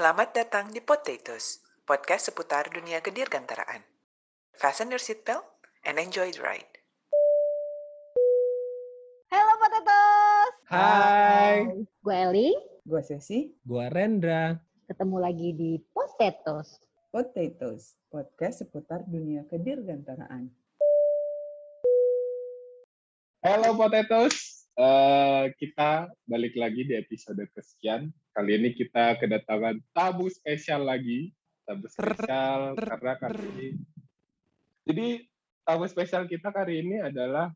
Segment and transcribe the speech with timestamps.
[0.00, 3.84] Selamat datang di Potatoes, podcast seputar dunia kedirgantaraan.
[4.56, 5.44] Fasten your seatbelt
[5.84, 6.72] and enjoy the ride.
[9.28, 10.52] Halo Potatoes.
[10.72, 12.48] Hai, Gue Eli,
[12.80, 14.56] Gue Sesi, gua Rendra.
[14.88, 16.80] ketemu lagi di Potatoes.
[17.12, 20.48] Potatoes, podcast seputar dunia kedirgantaraan.
[23.44, 28.08] Halo Potatoes, Eh, kita balik lagi di episode kesekian.
[28.30, 31.34] Kali ini kita kedatangan tamu spesial lagi,
[31.66, 33.68] tamu spesial karena kali ini.
[34.86, 35.06] Jadi
[35.66, 37.50] tamu spesial kita kali ini adalah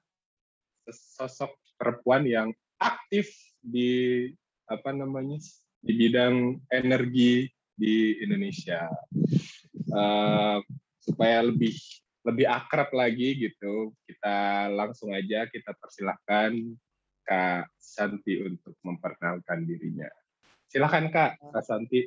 [0.91, 2.48] sosok perempuan yang
[2.83, 3.30] aktif
[3.62, 4.27] di
[4.66, 5.38] apa namanya
[5.78, 7.47] di bidang energi
[7.78, 8.91] di Indonesia.
[9.95, 10.59] Eh,
[10.98, 11.77] supaya lebih
[12.25, 16.56] lebih akrab lagi gitu, kita langsung aja kita persilahkan
[17.22, 20.09] Kak Santi untuk memperkenalkan dirinya.
[20.75, 22.03] Silahkan Kak, Kak Santi.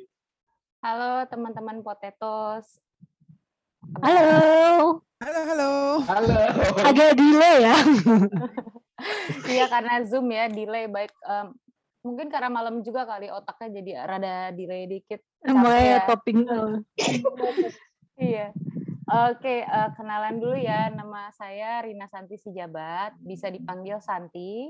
[0.84, 2.76] Halo teman-teman Potatoes.
[4.04, 5.00] Halo.
[5.24, 5.72] Halo, halo.
[6.04, 6.40] Halo.
[6.84, 7.76] Agak delay ya.
[9.48, 11.54] Iya karena Zoom ya delay baik em,
[12.02, 15.24] mungkin karena malam juga kali otaknya jadi rada delay dikit.
[15.40, 15.98] Capek ya.
[16.04, 16.38] topping.
[18.20, 18.52] Iya.
[19.32, 20.92] Oke, eh, kenalan dulu ya.
[20.92, 24.68] Nama saya Rina Santi Sijabat, bisa dipanggil Santi.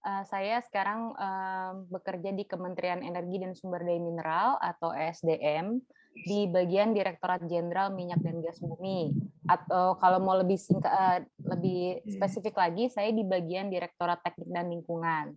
[0.00, 5.76] Eh, saya sekarang em, bekerja di Kementerian Energi dan Sumber Daya Mineral atau ESDM
[6.24, 9.12] di bagian Direktorat Jenderal Minyak dan Gas Bumi.
[9.44, 14.72] Atau kalau mau lebih singkat, eh, lebih spesifik lagi, saya di bagian Direktorat Teknik dan
[14.72, 15.36] Lingkungan.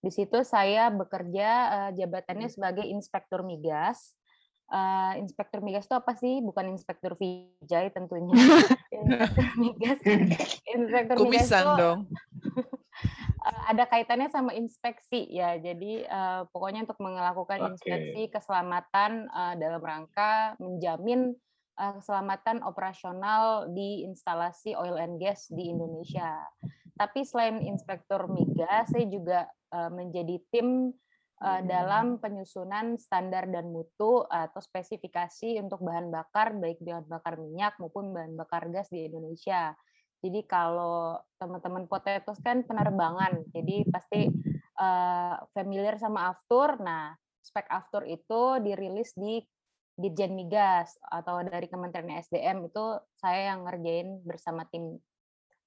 [0.00, 4.16] Di situ saya bekerja eh, jabatannya sebagai Inspektur Migas.
[4.68, 6.44] Eh, Inspektur Migas itu apa sih?
[6.44, 8.36] Bukan Inspektur Vijay tentunya.
[8.92, 10.00] Inspektur Migas.
[10.68, 12.00] Inspektur Migas itu dong.
[13.48, 15.56] eh, ada kaitannya sama inspeksi ya.
[15.56, 17.68] Jadi eh, pokoknya untuk melakukan Oke.
[17.80, 21.32] inspeksi keselamatan eh, dalam rangka menjamin
[21.80, 26.44] eh, keselamatan operasional di instalasi oil and gas di Indonesia.
[27.00, 30.90] Tapi selain inspektur migas, saya juga menjadi tim
[31.38, 37.78] eh, dalam penyusunan standar dan mutu atau spesifikasi untuk bahan bakar baik bahan bakar minyak
[37.78, 39.74] maupun bahan bakar gas di Indonesia.
[40.18, 44.26] Jadi kalau teman-teman potatoes kan penerbangan, jadi pasti
[44.78, 46.74] eh, familiar sama Aftur.
[46.82, 49.38] Nah, spek Aftur itu dirilis di
[49.98, 54.98] Ditjen Migas atau dari Kementerian SDM itu saya yang ngerjain bersama tim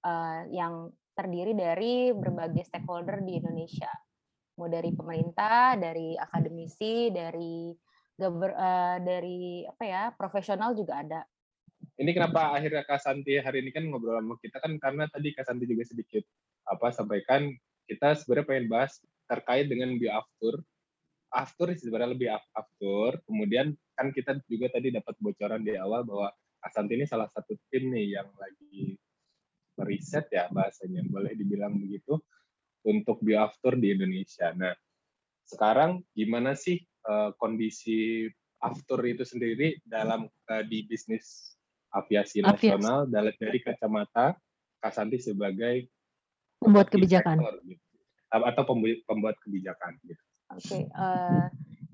[0.03, 3.91] eh, yang terdiri dari berbagai stakeholder di Indonesia.
[4.61, 7.73] Mau dari pemerintah, dari akademisi, dari
[8.13, 11.25] gover- eh, dari apa ya, profesional juga ada.
[11.97, 15.49] Ini kenapa akhirnya Kak Santi hari ini kan ngobrol sama kita kan karena tadi Kak
[15.49, 16.21] Santi juga sedikit
[16.69, 17.49] apa sampaikan
[17.89, 20.61] kita sebenarnya pengen bahas terkait dengan bioaftur.
[21.33, 23.17] Aftur sebenarnya lebih af- aftur.
[23.25, 26.29] Kemudian kan kita juga tadi dapat bocoran di awal bahwa
[26.61, 28.93] Kak Santi ini salah satu tim nih yang lagi
[29.73, 32.21] meriset ya bahasanya boleh dibilang begitu
[32.81, 34.51] untuk bioaftur di Indonesia.
[34.57, 34.73] Nah,
[35.45, 38.25] sekarang gimana sih eh, kondisi
[38.61, 41.57] aftur itu sendiri dalam eh, di bisnis
[41.91, 42.71] aviasi Aviasi.
[42.71, 44.37] nasional dari, dari kacamata
[44.81, 45.85] Kak Santi sebagai
[46.61, 47.41] Membuat kebijakan.
[47.65, 47.81] gitu.
[48.31, 50.23] atau pembu- pembuat kebijakan gitu.
[50.55, 51.45] Oke, eh,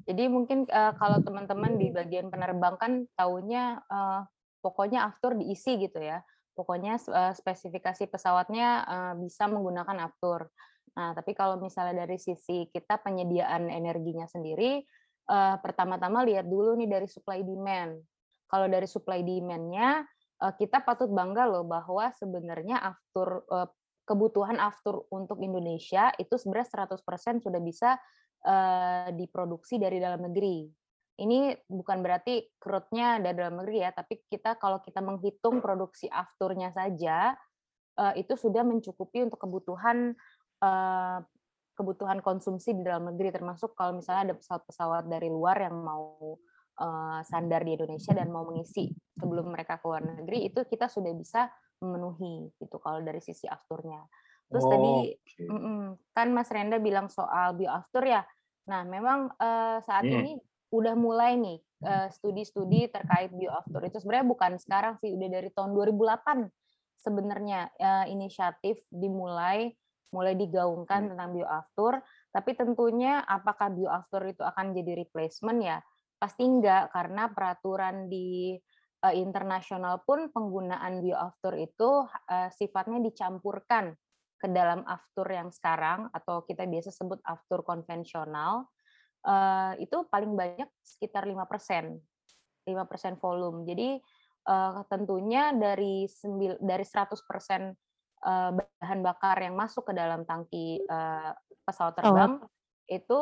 [0.06, 4.22] jadi mungkin eh, kalau teman-teman di bagian penerbangan taunya eh,
[4.62, 6.22] pokoknya aftur diisi gitu ya.
[6.58, 6.98] Pokoknya
[7.38, 8.81] spesifikasi pesawatnya
[9.22, 10.50] bisa menggunakan aftur.
[10.97, 14.81] Nah, tapi kalau misalnya dari sisi kita penyediaan energinya sendiri,
[15.30, 18.02] eh, pertama-tama lihat dulu nih dari supply demand.
[18.47, 20.02] Kalau dari supply demand-nya,
[20.41, 23.69] eh, kita patut bangga loh bahwa sebenarnya aftur eh,
[24.07, 28.00] kebutuhan aftur untuk Indonesia itu sebenarnya 100% sudah bisa
[28.47, 30.66] eh, diproduksi dari dalam negeri.
[31.18, 36.69] Ini bukan berarti crude-nya dari dalam negeri ya, tapi kita kalau kita menghitung produksi afturnya
[36.69, 37.34] saja
[38.13, 40.13] itu sudah mencukupi untuk kebutuhan
[40.62, 41.19] eh,
[41.78, 46.38] kebutuhan konsumsi di dalam negeri termasuk kalau misalnya ada pesawat-pesawat dari luar yang mau
[46.81, 51.13] eh, sandar di Indonesia dan mau mengisi sebelum mereka ke luar negeri itu kita sudah
[51.13, 54.01] bisa memenuhi gitu kalau dari sisi afturnya.
[54.50, 55.44] Terus tadi Oke.
[55.45, 55.81] Mm-mm.
[56.15, 58.25] kan Mas Renda bilang soal bioaftur ya.
[58.71, 60.25] Nah, memang eh, saat Hmm.
[60.25, 60.31] ini
[60.74, 61.63] udah mulai nih
[62.12, 66.50] studi-studi terkait bioaftur itu sebenarnya bukan sekarang sih, udah dari tahun 2008
[67.00, 67.71] sebenarnya
[68.10, 69.71] inisiatif dimulai
[70.13, 72.00] mulai digaungkan tentang bioaftur,
[72.31, 75.77] tapi tentunya apakah bioaftur itu akan jadi replacement ya?
[76.18, 78.56] Pasti enggak karena peraturan di
[79.04, 83.94] eh, internasional pun penggunaan bioaftur itu eh, sifatnya dicampurkan
[84.38, 88.69] ke dalam aftur yang sekarang atau kita biasa sebut aftur konvensional
[89.25, 91.98] uh, itu paling banyak sekitar 5%.
[92.68, 93.63] 5% volume.
[93.65, 93.98] Jadi
[94.51, 97.15] uh, tentunya dari sembil, dari 100%
[98.27, 101.31] uh, bahan bakar yang masuk ke dalam tangki uh,
[101.63, 102.51] pesawat terbang oh.
[102.91, 103.19] itu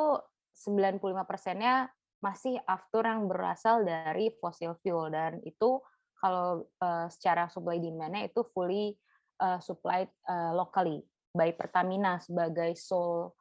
[0.55, 1.93] 95%-nya
[2.23, 5.77] masih aftur yang berasal dari fossil fuel dan itu
[6.17, 8.97] kalau uh, secara supply demand-nya itu fully
[9.43, 11.05] uh, supplied uh, locally
[11.35, 13.35] by Pertamina sebagai sole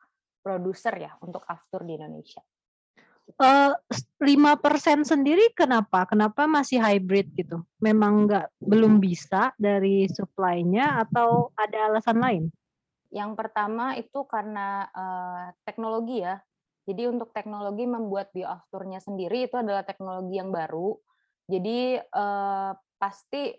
[0.44, 2.44] producer ya untuk aftur di Indonesia
[4.20, 6.04] lima uh, persen sendiri kenapa?
[6.06, 7.64] Kenapa masih hybrid gitu?
[7.80, 12.44] Memang nggak belum bisa dari supply-nya atau ada alasan lain?
[13.10, 16.38] Yang pertama itu karena uh, teknologi ya.
[16.84, 20.92] Jadi untuk teknologi membuat bioafturnya sendiri itu adalah teknologi yang baru.
[21.48, 23.56] Jadi uh, pasti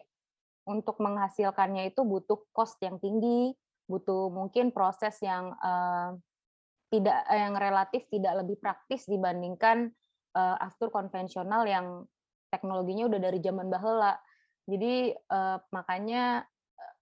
[0.65, 3.53] untuk menghasilkannya itu butuh cost yang tinggi,
[3.89, 6.13] butuh mungkin proses yang uh,
[6.89, 9.89] tidak eh, yang relatif tidak lebih praktis dibandingkan
[10.37, 12.05] uh, aftur konvensional yang
[12.53, 14.15] teknologinya udah dari zaman bahula.
[14.65, 16.45] Jadi uh, makanya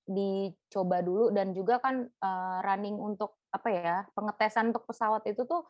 [0.04, 5.64] dicoba dulu dan juga kan uh, running untuk apa ya pengetesan untuk pesawat itu tuh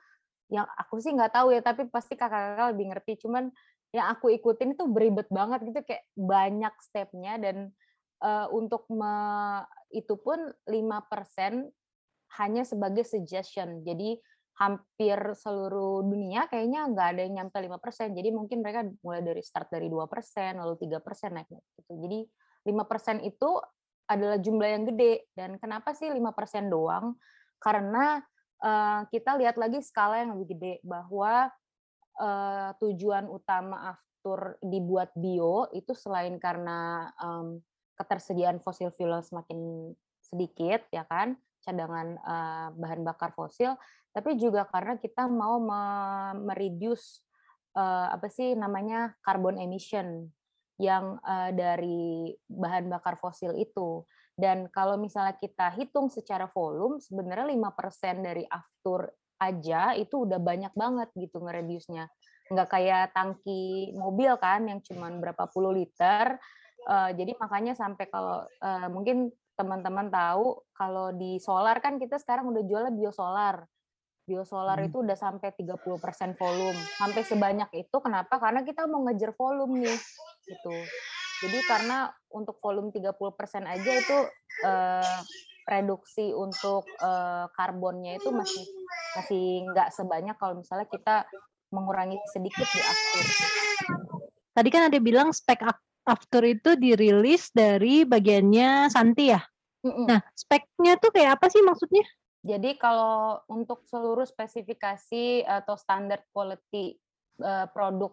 [0.50, 3.54] yang aku sih nggak tahu ya tapi pasti kakak-kakak lebih ngerti cuman
[3.94, 7.70] yang aku ikutin itu beribet banget gitu kayak banyak stepnya dan
[8.26, 9.14] uh, untuk me,
[9.94, 11.70] itu pun 5%
[12.42, 13.82] hanya sebagai suggestion.
[13.86, 14.18] Jadi
[14.54, 18.14] hampir seluruh dunia kayaknya nggak ada yang nyampe 5%.
[18.14, 21.94] Jadi mungkin mereka mulai dari start dari 2%, lalu 3% naik gitu.
[21.98, 22.20] Jadi
[22.70, 23.50] 5% itu
[24.06, 25.26] adalah jumlah yang gede.
[25.34, 27.18] Dan kenapa sih 5% doang?
[27.58, 28.22] Karena
[28.62, 31.50] uh, kita lihat lagi skala yang lebih gede bahwa
[32.22, 37.58] uh, tujuan utama aftur dibuat bio itu selain karena um,
[37.98, 39.92] ketersediaan fosil fuel semakin
[40.24, 43.74] sedikit ya kan cadangan uh, bahan bakar fosil,
[44.14, 45.58] tapi juga karena kita mau
[46.38, 47.24] mereduce
[47.74, 50.30] uh, apa sih namanya carbon emission
[50.78, 54.06] yang uh, dari bahan bakar fosil itu.
[54.34, 59.06] Dan kalau misalnya kita hitung secara volume, sebenarnya 5% dari aftur
[59.38, 62.10] aja itu udah banyak banget gitu ngereduce-nya.
[62.50, 66.42] Nggak kayak tangki mobil kan yang cuma berapa puluh liter.
[66.84, 72.50] Uh, jadi makanya sampai kalau uh, mungkin teman-teman tahu kalau di solar kan kita sekarang
[72.50, 73.66] udah jualnya biosolar.
[74.24, 74.88] Biosolar hmm.
[74.88, 76.80] itu udah sampai 30% volume.
[76.96, 78.40] Sampai sebanyak itu kenapa?
[78.40, 80.00] Karena kita mau ngejar volume nih.
[80.48, 80.76] Gitu.
[81.44, 84.18] Jadi karena untuk volume 30% aja itu
[84.64, 85.20] eh,
[85.68, 88.64] reduksi untuk eh, karbonnya itu masih
[89.20, 91.28] masih nggak sebanyak kalau misalnya kita
[91.76, 93.26] mengurangi sedikit di after.
[94.54, 95.66] Tadi kan ada bilang spek
[96.04, 99.40] After itu dirilis dari bagiannya Santi ya?
[99.84, 100.08] Mm-mm.
[100.08, 102.04] Nah, speknya tuh kayak apa sih maksudnya?
[102.44, 107.00] Jadi kalau untuk seluruh spesifikasi atau standar quality
[107.40, 108.12] uh, produk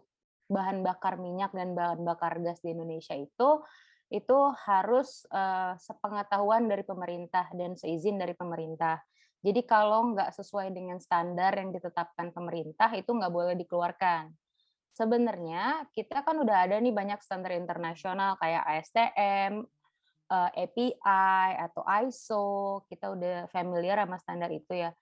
[0.51, 3.63] bahan bakar minyak dan bahan bakar gas di Indonesia itu
[4.11, 8.99] itu harus uh, sepengetahuan dari pemerintah dan seizin dari pemerintah.
[9.43, 14.31] Jadi kalau nggak sesuai dengan standar yang ditetapkan pemerintah itu nggak boleh dikeluarkan
[14.95, 19.65] sebenarnya kita kan udah ada nih banyak standar internasional kayak ASTM,
[20.31, 22.47] API eh, atau ISO,
[22.87, 24.95] kita udah familiar sama standar itu ya.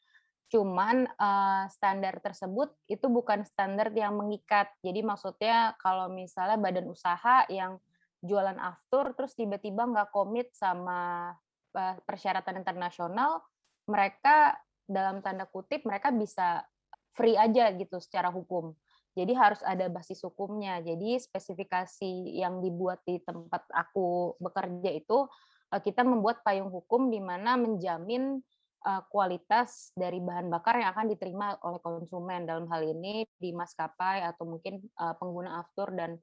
[0.49, 4.73] Cuman uh, standar tersebut itu bukan standar yang mengikat.
[4.81, 7.77] Jadi maksudnya kalau misalnya badan usaha yang
[8.25, 11.31] jualan aftur terus tiba-tiba nggak komit sama
[11.77, 13.45] uh, persyaratan internasional,
[13.85, 14.57] mereka
[14.89, 16.65] dalam tanda kutip mereka bisa
[17.13, 18.73] free aja gitu secara hukum.
[19.17, 20.79] Jadi harus ada basis hukumnya.
[20.85, 25.27] Jadi spesifikasi yang dibuat di tempat aku bekerja itu
[25.75, 28.39] eh, kita membuat payung hukum di mana menjamin
[28.87, 34.23] eh, kualitas dari bahan bakar yang akan diterima oleh konsumen dalam hal ini di maskapai
[34.27, 36.19] atau mungkin eh, pengguna aftur dan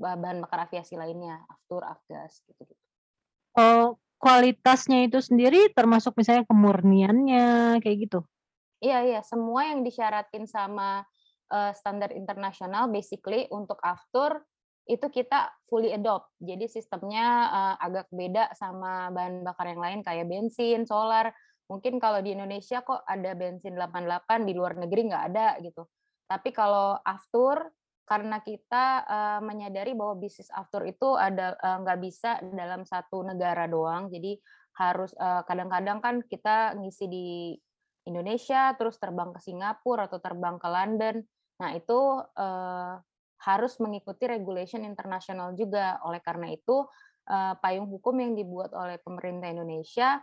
[0.00, 2.80] bahan bakar aviasi lainnya, aftur, afgas gitu-gitu.
[3.52, 8.20] Oh, kualitasnya itu sendiri termasuk misalnya kemurniannya kayak gitu.
[8.80, 11.04] Iya iya, semua yang disyaratin sama
[11.50, 14.42] uh, standar internasional basically untuk aftur
[14.90, 16.34] itu kita fully adopt.
[16.42, 21.30] Jadi sistemnya uh, agak beda sama bahan bakar yang lain kayak bensin, solar.
[21.70, 25.86] Mungkin kalau di Indonesia kok ada bensin 88, di luar negeri nggak ada gitu.
[26.26, 27.70] Tapi kalau aftur
[28.02, 33.70] karena kita uh, menyadari bahwa bisnis aftur itu ada uh, nggak bisa dalam satu negara
[33.70, 34.10] doang.
[34.10, 34.34] Jadi
[34.70, 37.52] harus kadang-kadang uh, kan kita ngisi di
[38.08, 41.16] Indonesia terus terbang ke Singapura atau terbang ke London
[41.60, 42.94] Nah, itu uh,
[43.40, 46.00] harus mengikuti regulation internasional juga.
[46.08, 46.88] Oleh karena itu,
[47.28, 50.20] uh, payung hukum yang dibuat oleh pemerintah Indonesia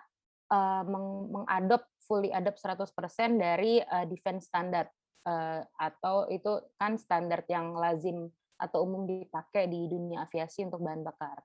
[0.51, 2.89] uh, meng mengadop fully adopt 100%
[3.37, 4.89] dari uh, defense standard.
[5.27, 11.03] uh, atau itu kan standar yang lazim atau umum dipakai di dunia aviasi untuk bahan
[11.03, 11.43] bakar.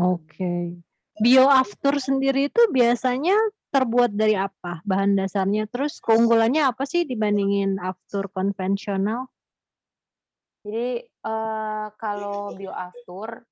[0.00, 0.24] Oke.
[0.24, 0.64] Okay.
[1.20, 3.36] Bioaftur sendiri itu biasanya
[3.72, 5.64] terbuat dari apa bahan dasarnya?
[5.72, 9.32] Terus keunggulannya apa sih dibandingin aftur konvensional?
[10.62, 13.42] Jadi uh, kalau bioaftur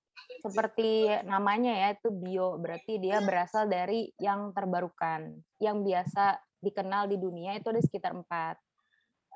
[0.41, 7.17] seperti namanya ya itu bio berarti dia berasal dari yang terbarukan yang biasa dikenal di
[7.17, 8.57] dunia itu ada sekitar empat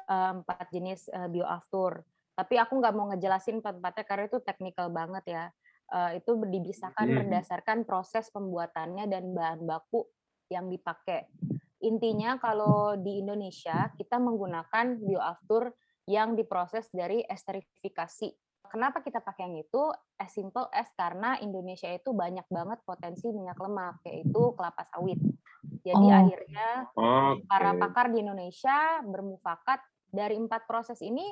[0.08, 5.24] eh, empat jenis uh, bioaftur tapi aku nggak mau ngejelasin empat-empatnya karena itu teknikal banget
[5.24, 5.44] ya
[5.94, 7.16] uh, itu dipisahkan hmm.
[7.22, 10.02] berdasarkan proses pembuatannya dan bahan baku
[10.50, 11.28] yang dipakai
[11.84, 15.76] intinya kalau di Indonesia kita menggunakan bioaftur
[16.08, 18.32] yang diproses dari esterifikasi
[18.74, 19.82] Kenapa kita pakai yang itu?
[20.18, 25.20] As simple as karena Indonesia itu banyak banget potensi minyak lemak, yaitu kelapa sawit.
[25.86, 26.10] Jadi oh.
[26.10, 27.46] akhirnya okay.
[27.46, 29.78] para pakar di Indonesia bermufakat
[30.10, 31.22] dari empat proses ini.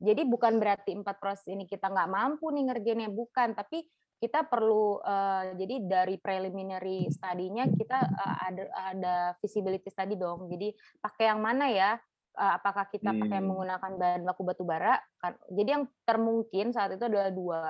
[0.00, 3.52] Jadi bukan berarti empat proses ini kita nggak mampu nih ngerjainnya, bukan.
[3.52, 3.84] Tapi
[4.20, 10.52] kita perlu uh, jadi dari preliminary study-nya kita uh, ada ada feasibility study dong.
[10.52, 11.96] Jadi pakai yang mana ya?
[12.36, 13.20] uh, apakah kita hmm.
[13.26, 17.60] pakai menggunakan bahan baku batu bara kan jadi yang termungkin saat itu adalah dua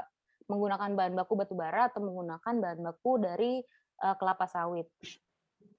[0.51, 3.63] menggunakan bahan baku batu bara atau menggunakan bahan baku dari
[4.03, 4.91] uh, kelapa sawit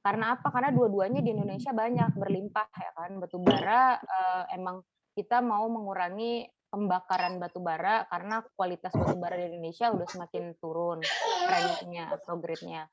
[0.01, 4.81] karena apa karena dua-duanya di Indonesia banyak berlimpah ya kan batu bara uh, emang
[5.13, 11.03] kita mau mengurangi pembakaran batu bara karena kualitas batu bara di Indonesia udah semakin turun
[11.45, 12.87] trendnya atau grade-nya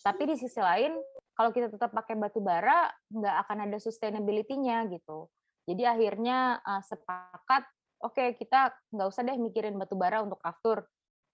[0.00, 0.96] tapi di sisi lain
[1.36, 5.28] kalau kita tetap pakai batu bara nggak akan ada sustainability-nya gitu.
[5.64, 7.64] Jadi akhirnya uh, sepakat,
[8.04, 10.84] oke okay, kita nggak usah deh mikirin batu bara untuk aftur,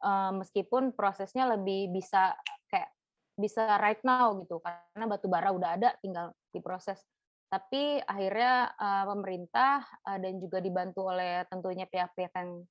[0.06, 2.38] uh, meskipun prosesnya lebih bisa
[2.70, 2.90] kayak
[3.34, 7.02] bisa right now gitu, karena batu bara udah ada, tinggal diproses.
[7.46, 12.66] Tapi akhirnya uh, pemerintah uh, dan juga dibantu oleh tentunya pihak-pihak yang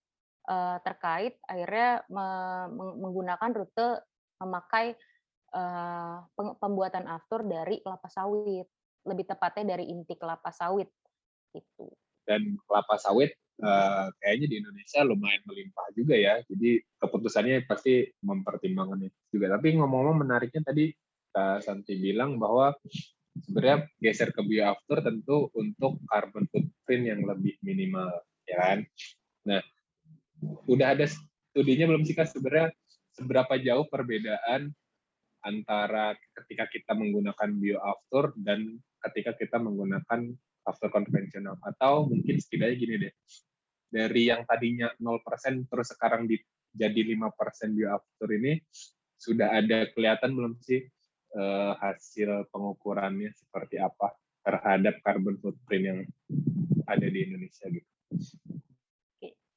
[0.51, 2.27] uh, terkait, akhirnya me
[2.75, 4.03] menggunakan rute
[4.43, 4.99] memakai
[5.55, 8.67] uh, pembuatan aftur dari kelapa sawit,
[9.07, 10.91] lebih tepatnya dari inti kelapa sawit
[11.55, 11.87] itu.
[12.27, 13.31] Dan kelapa sawit
[13.63, 19.55] uh, kayaknya di Indonesia lumayan melimpah juga ya, jadi keputusannya pasti mempertimbangkan itu juga.
[19.55, 20.91] Tapi ngomong-ngomong menariknya tadi
[21.35, 22.71] Santi bilang bahwa
[23.43, 28.11] sebenarnya geser ke bioaftur tentu untuk carbon footprint yang lebih minimal,
[28.47, 28.79] ya kan?
[29.45, 29.61] Nah,
[30.69, 31.05] udah ada
[31.51, 32.71] studinya belum sih kak sebenarnya
[33.15, 34.71] seberapa jauh perbedaan
[35.45, 38.75] antara ketika kita menggunakan bioaftur dan
[39.07, 40.33] ketika kita menggunakan
[40.65, 43.13] after konvensional atau mungkin setidaknya gini deh
[43.93, 46.41] dari yang tadinya 0% terus sekarang di,
[46.73, 48.57] jadi 5% bioaftur ini
[49.15, 50.83] sudah ada kelihatan belum sih
[51.35, 55.99] uh, hasil pengukurannya seperti apa terhadap carbon footprint yang
[56.85, 57.89] ada di Indonesia gitu.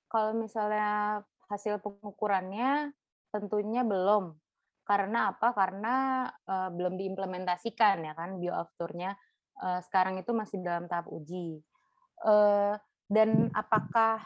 [0.08, 1.20] Kalau misalnya
[1.52, 2.92] hasil pengukurannya
[3.28, 4.32] tentunya belum
[4.88, 5.52] karena apa?
[5.52, 9.12] Karena uh, belum diimplementasikan ya kan bioafturnya.
[9.58, 11.60] Uh, sekarang itu masih dalam tahap uji.
[12.24, 12.72] Uh,
[13.04, 14.24] dan apakah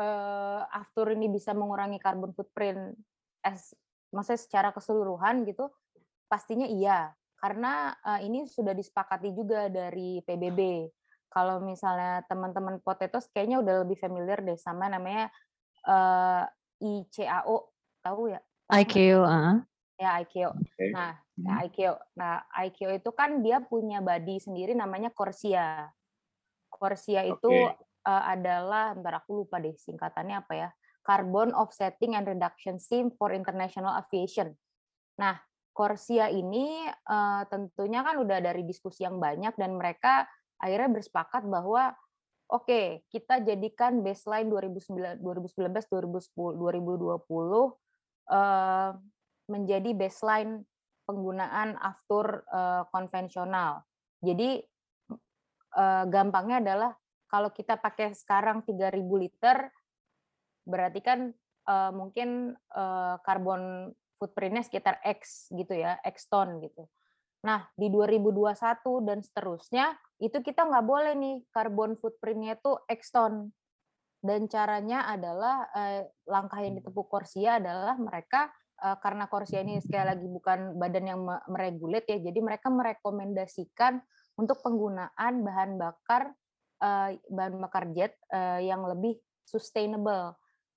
[0.00, 2.96] uh, aftur ini bisa mengurangi carbon footprint
[3.44, 3.76] as
[4.08, 5.68] maksudnya secara keseluruhan gitu?
[6.26, 7.10] Pastinya iya.
[7.36, 10.90] Karena uh, ini sudah disepakati juga dari PBB.
[11.30, 15.28] Kalau misalnya teman-teman potatoes kayaknya udah lebih familiar deh sama namanya
[15.84, 16.48] uh,
[16.80, 18.40] ICAO, tahu ya?
[18.72, 19.60] IQ, uh.
[19.96, 20.52] Ya IQ.
[20.52, 20.90] Okay.
[20.92, 21.64] Nah, ya, hmm.
[21.68, 21.78] IQ.
[22.18, 22.34] Nah,
[22.68, 25.88] IQ itu kan dia punya body sendiri namanya Corsia.
[26.68, 27.72] Corsia itu okay.
[28.04, 30.68] uh, adalah, ntar aku lupa deh singkatannya apa ya,
[31.00, 34.52] Carbon Offsetting and Reduction Scheme for International Aviation.
[35.16, 35.40] Nah,
[35.76, 40.24] Corsia ini uh, tentunya kan udah dari diskusi yang banyak dan mereka
[40.56, 41.92] akhirnya bersepakat bahwa
[42.48, 45.84] oke, okay, kita jadikan baseline 2019 2019
[46.32, 47.12] 2020
[48.32, 48.96] uh,
[49.52, 50.64] menjadi baseline
[51.04, 53.84] penggunaan aftur uh, konvensional.
[54.24, 54.64] Jadi
[55.76, 56.92] uh, gampangnya adalah
[57.28, 59.68] kalau kita pakai sekarang 3000 liter
[60.66, 61.30] berarti kan
[61.68, 66.88] uh, mungkin uh, karbon footprintnya sekitar X gitu ya, X ton gitu.
[67.44, 73.52] Nah, di 2021 dan seterusnya, itu kita nggak boleh nih karbon footprintnya itu X ton
[74.24, 78.48] dan caranya adalah eh, langkah yang ditempuh Korsia adalah mereka
[78.80, 84.00] eh, karena Korsia ini sekali lagi bukan badan yang meregulat ya, jadi mereka merekomendasikan
[84.40, 86.32] untuk penggunaan bahan bakar
[86.82, 90.34] eh, bahan bakar jet eh, yang lebih sustainable.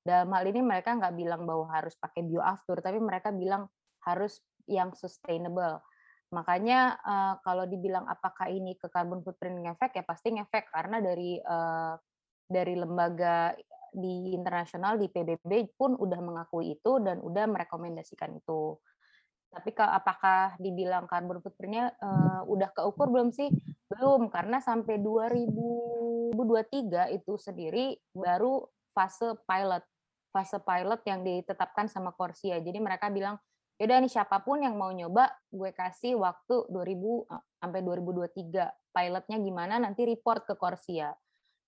[0.09, 3.69] Dalam hal ini mereka nggak bilang bahwa harus pakai bioaftur, tapi mereka bilang
[4.09, 5.85] harus yang sustainable.
[6.33, 11.37] Makanya uh, kalau dibilang apakah ini ke carbon footprint ngefek ya pasti ngefek karena dari
[11.41, 11.93] uh,
[12.49, 13.53] dari lembaga
[13.89, 18.77] di internasional di PBB pun udah mengakui itu dan udah merekomendasikan itu.
[19.49, 23.49] Tapi apakah dibilang carbon footprint-nya uh, udah keukur belum sih?
[23.89, 26.37] Belum, karena sampai 2023
[27.17, 28.61] itu sendiri baru
[28.93, 29.81] fase pilot.
[30.29, 32.61] Fase pilot yang ditetapkan sama Corsia.
[32.61, 33.37] Jadi mereka bilang,
[33.81, 37.25] yaudah nih siapa pun yang mau nyoba, gue kasih waktu 2000
[37.59, 38.93] sampai 2023.
[38.93, 41.13] Pilotnya gimana, nanti report ke Corsia.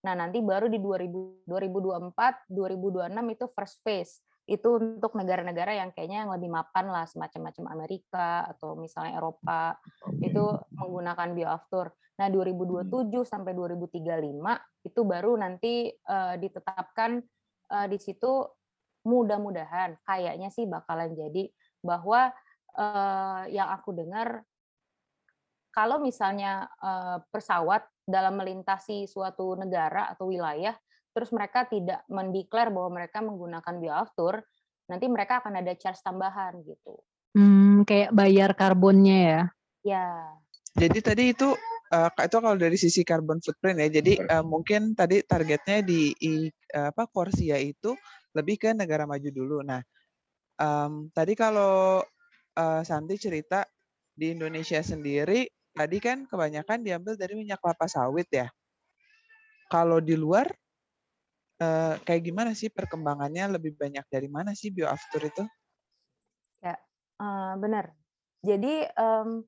[0.01, 6.25] Nah, nanti baru di 2000, 2024, 2026 itu first phase itu untuk negara-negara yang kayaknya
[6.25, 10.33] yang lebih mapan lah semacam macam Amerika atau misalnya Eropa okay.
[10.33, 10.43] itu
[10.75, 11.93] menggunakan bioaftur.
[12.19, 13.23] Nah 2027 hmm.
[13.23, 15.73] sampai 2035 itu baru nanti
[16.09, 17.21] uh, ditetapkan
[17.71, 18.43] uh, di situ
[19.07, 21.49] mudah-mudahan kayaknya sih bakalan jadi
[21.81, 22.29] bahwa
[22.77, 24.43] uh, yang aku dengar
[25.71, 30.75] kalau misalnya uh, pesawat dalam melintasi suatu negara atau wilayah
[31.11, 34.43] terus mereka tidak mendeklar bahwa mereka menggunakan bioaftur,
[34.87, 37.03] nanti mereka akan ada charge tambahan gitu.
[37.35, 39.41] Hmm, kayak bayar karbonnya ya?
[39.83, 40.07] Ya.
[40.75, 41.51] Jadi tadi itu
[41.91, 43.89] uh, itu kalau dari sisi carbon footprint ya.
[44.01, 46.15] Jadi uh, mungkin tadi targetnya di
[46.73, 47.93] uh, apa Korsia itu
[48.31, 49.57] lebih ke negara maju dulu.
[49.61, 49.83] Nah,
[50.57, 51.99] um, tadi kalau
[52.55, 53.67] uh, Santi cerita
[54.15, 58.47] di Indonesia sendiri tadi kan kebanyakan diambil dari minyak kelapa sawit ya.
[59.71, 60.51] Kalau di luar
[61.63, 63.55] uh, kayak gimana sih perkembangannya?
[63.55, 65.43] Lebih banyak dari mana sih bioaftur itu?
[66.59, 66.75] Ya,
[67.23, 67.95] uh, benar.
[68.43, 69.47] Jadi um,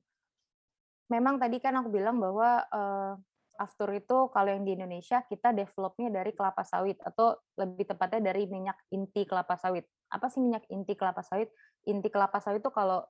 [1.14, 3.14] memang tadi kan aku bilang bahwa uh,
[3.54, 8.50] aftur itu kalau yang di Indonesia kita developnya dari kelapa sawit atau lebih tepatnya dari
[8.50, 9.86] minyak inti kelapa sawit.
[10.10, 11.54] Apa sih minyak inti kelapa sawit?
[11.86, 13.06] Inti kelapa sawit itu kalau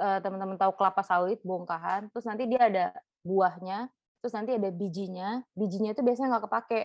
[0.00, 2.86] uh, teman-teman tahu kelapa sawit bongkahan, terus nanti dia ada
[3.20, 3.92] buahnya,
[4.24, 5.44] terus nanti ada bijinya.
[5.52, 6.80] Bijinya itu biasanya nggak kepake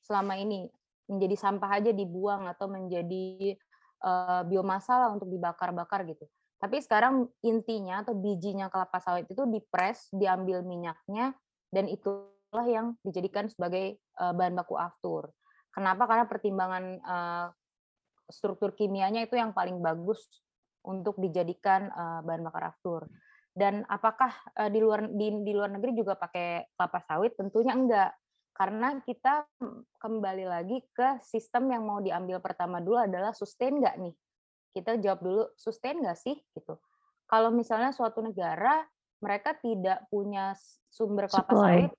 [0.00, 0.72] selama ini
[1.06, 3.54] menjadi sampah aja dibuang atau menjadi
[4.02, 6.24] uh, biomasa lah untuk dibakar-bakar gitu.
[6.56, 11.36] Tapi sekarang intinya atau bijinya kelapa sawit itu dipres, diambil minyaknya,
[11.68, 15.28] dan itulah yang dijadikan sebagai uh, bahan baku aftur.
[15.68, 16.08] Kenapa?
[16.08, 17.46] Karena pertimbangan uh,
[18.32, 20.24] struktur kimianya itu yang paling bagus
[20.80, 23.04] untuk dijadikan uh, bahan bakar aftur.
[23.52, 27.36] Dan apakah uh, di luar di, di luar negeri juga pakai kelapa sawit?
[27.36, 28.16] Tentunya enggak
[28.56, 29.44] karena kita
[30.00, 34.14] kembali lagi ke sistem yang mau diambil pertama dulu adalah sustain nggak nih?
[34.76, 36.76] Kita jawab dulu sustain nggak sih gitu.
[37.24, 38.84] Kalau misalnya suatu negara
[39.24, 40.52] mereka tidak punya
[40.92, 41.88] sumber kelapa Supply.
[41.88, 41.92] sawit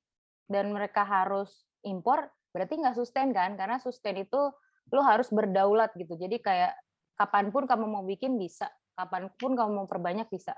[0.45, 3.57] dan mereka harus impor, berarti nggak sustain kan?
[3.57, 4.53] Karena sustain itu
[4.93, 6.13] lo harus berdaulat gitu.
[6.13, 6.77] Jadi kayak
[7.17, 10.53] kapan pun kamu mau bikin bisa, kapan pun kamu mau perbanyak bisa.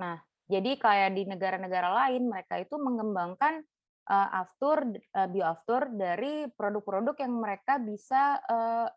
[0.00, 0.16] Nah,
[0.48, 3.62] jadi kayak di negara-negara lain mereka itu mengembangkan
[4.08, 4.82] uh, aftur
[5.14, 8.88] uh, bioaftur dari produk-produk yang mereka bisa uh,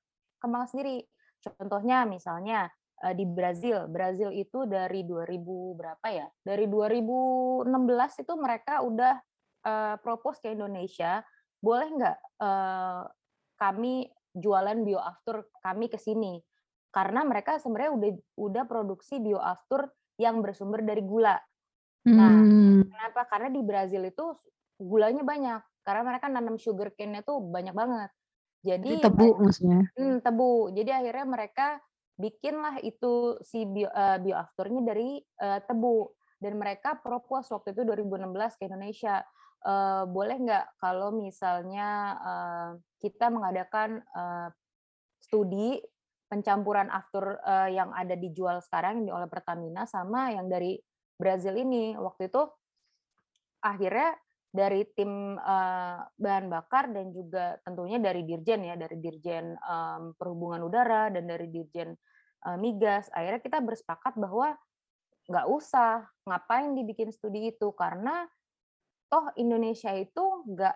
[0.41, 1.05] kembang sendiri.
[1.53, 2.67] Contohnya misalnya
[3.13, 6.27] di Brazil, Brazil itu dari 2000 berapa ya?
[6.41, 9.13] Dari 2016 itu mereka udah
[9.67, 11.21] uh, propose ke Indonesia,
[11.59, 13.03] boleh nggak uh,
[13.59, 16.39] kami jualan bioaftur kami ke sini?
[16.89, 21.35] Karena mereka sebenarnya udah udah produksi bioaftur yang bersumber dari gula.
[22.07, 22.87] Nah, hmm.
[22.87, 23.27] kenapa?
[23.27, 24.31] Karena di Brazil itu
[24.79, 28.09] gulanya banyak karena mereka nanam sugar cane-nya tuh banyak banget.
[28.65, 29.81] Jadi, Jadi tebu maksudnya.
[29.93, 30.73] Hmm, tebu.
[30.73, 31.67] Jadi akhirnya mereka
[32.17, 38.59] bikinlah itu si bio, uh, bioafturnya dari uh, tebu dan mereka propose waktu itu 2016
[38.59, 39.23] ke Indonesia
[39.67, 42.69] uh, boleh nggak kalau misalnya uh,
[43.03, 44.47] kita mengadakan uh,
[45.19, 45.79] studi
[46.31, 50.79] pencampuran aftur uh, yang ada dijual sekarang oleh Pertamina sama yang dari
[51.15, 52.43] Brazil ini waktu itu
[53.63, 54.15] akhirnya
[54.55, 60.63] dari tim uh, bahan bakar dan juga tentunya dari dirjen ya dari dirjen um, perhubungan
[60.63, 61.91] udara dan dari dirjen
[62.47, 64.55] uh, migas akhirnya kita bersepakat bahwa
[65.27, 68.23] nggak usah ngapain dibikin studi itu karena
[69.11, 70.75] toh Indonesia itu nggak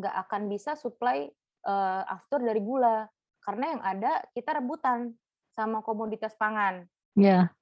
[0.00, 1.28] nggak akan bisa supply
[1.68, 3.04] uh, aftur dari gula
[3.44, 5.12] karena yang ada kita rebutan
[5.52, 6.88] sama komoditas pangan.
[7.14, 7.52] Yeah.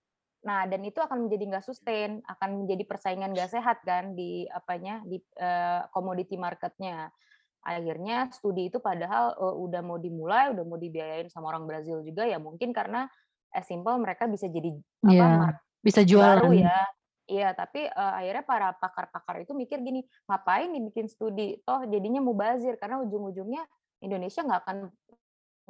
[0.43, 4.99] Nah, dan itu akan menjadi nggak sustain, akan menjadi persaingan nggak sehat kan di apanya
[5.07, 7.15] di uh, commodity marketnya.
[7.63, 12.27] Akhirnya studi itu padahal uh, udah mau dimulai, udah mau dibiayain sama orang Brazil juga
[12.27, 13.07] ya mungkin karena
[13.55, 14.75] as simple mereka bisa jadi
[15.07, 16.81] yeah, apa bisa jualan baru ya.
[17.31, 21.55] Iya, tapi uh, akhirnya para pakar-pakar itu mikir gini, ngapain nih bikin studi?
[21.63, 23.63] Toh jadinya mubazir karena ujung-ujungnya
[24.03, 24.79] Indonesia nggak akan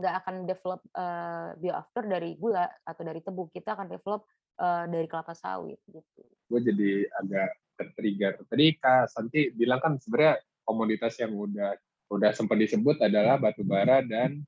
[0.00, 3.52] nggak akan develop uh, bioafter dari gula atau dari tebu.
[3.52, 4.24] Kita akan develop
[4.62, 6.22] uh, dari kelapa sawit gitu.
[6.46, 8.33] Gue jadi agak tertrigger.
[8.46, 11.75] Tadi Kak Santi bilang kan sebenarnya komoditas yang udah
[12.12, 14.46] udah sempat disebut adalah batu bara dan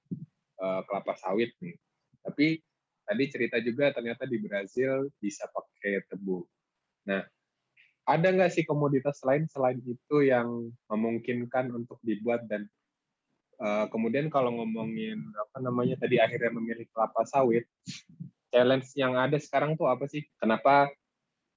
[0.63, 1.75] uh, kelapa sawit nih.
[2.23, 2.63] Tapi
[3.05, 6.45] tadi cerita juga ternyata di Brazil bisa pakai tebu.
[7.09, 7.25] Nah,
[8.05, 12.69] ada nggak sih komoditas lain selain itu yang memungkinkan untuk dibuat dan
[13.61, 17.65] uh, kemudian kalau ngomongin apa namanya tadi akhirnya memilih kelapa sawit,
[18.55, 20.23] challenge yang ada sekarang tuh apa sih?
[20.39, 20.87] Kenapa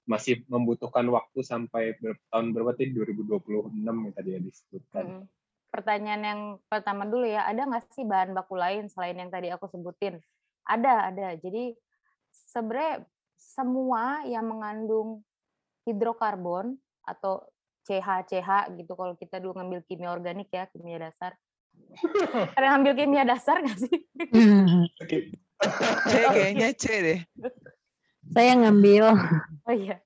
[0.09, 5.05] masih membutuhkan waktu sampai ber, tahun berapa tadi 2026 yang tadi ya disebutkan?
[5.05, 5.23] Hmm.
[5.69, 9.69] Pertanyaan yang pertama dulu ya, ada nggak sih bahan baku lain selain yang tadi aku
[9.69, 10.17] sebutin?
[10.65, 11.37] Ada, ada.
[11.37, 11.77] Jadi
[12.33, 13.05] sebenarnya
[13.37, 15.21] semua yang mengandung
[15.85, 17.45] hidrokarbon atau
[17.85, 21.37] CH-CH gitu kalau kita dulu ngambil kimia organik ya, kimia dasar.
[22.57, 23.95] Ada ngambil kimia dasar nggak sih?
[26.07, 27.19] C kayaknya C deh.
[28.29, 29.15] Saya ngambil.
[29.65, 29.97] Oh iya.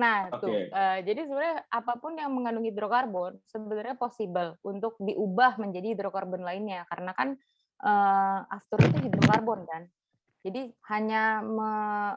[0.00, 0.40] Nah, okay.
[0.40, 0.56] tuh.
[0.72, 6.88] Uh, jadi sebenarnya apa pun yang mengandung hidrokarbon sebenarnya possible untuk diubah menjadi hidrokarbon lainnya
[6.88, 7.36] karena kan
[7.84, 9.82] uh, aftur itu hidrokarbon kan.
[10.40, 11.72] Jadi hanya me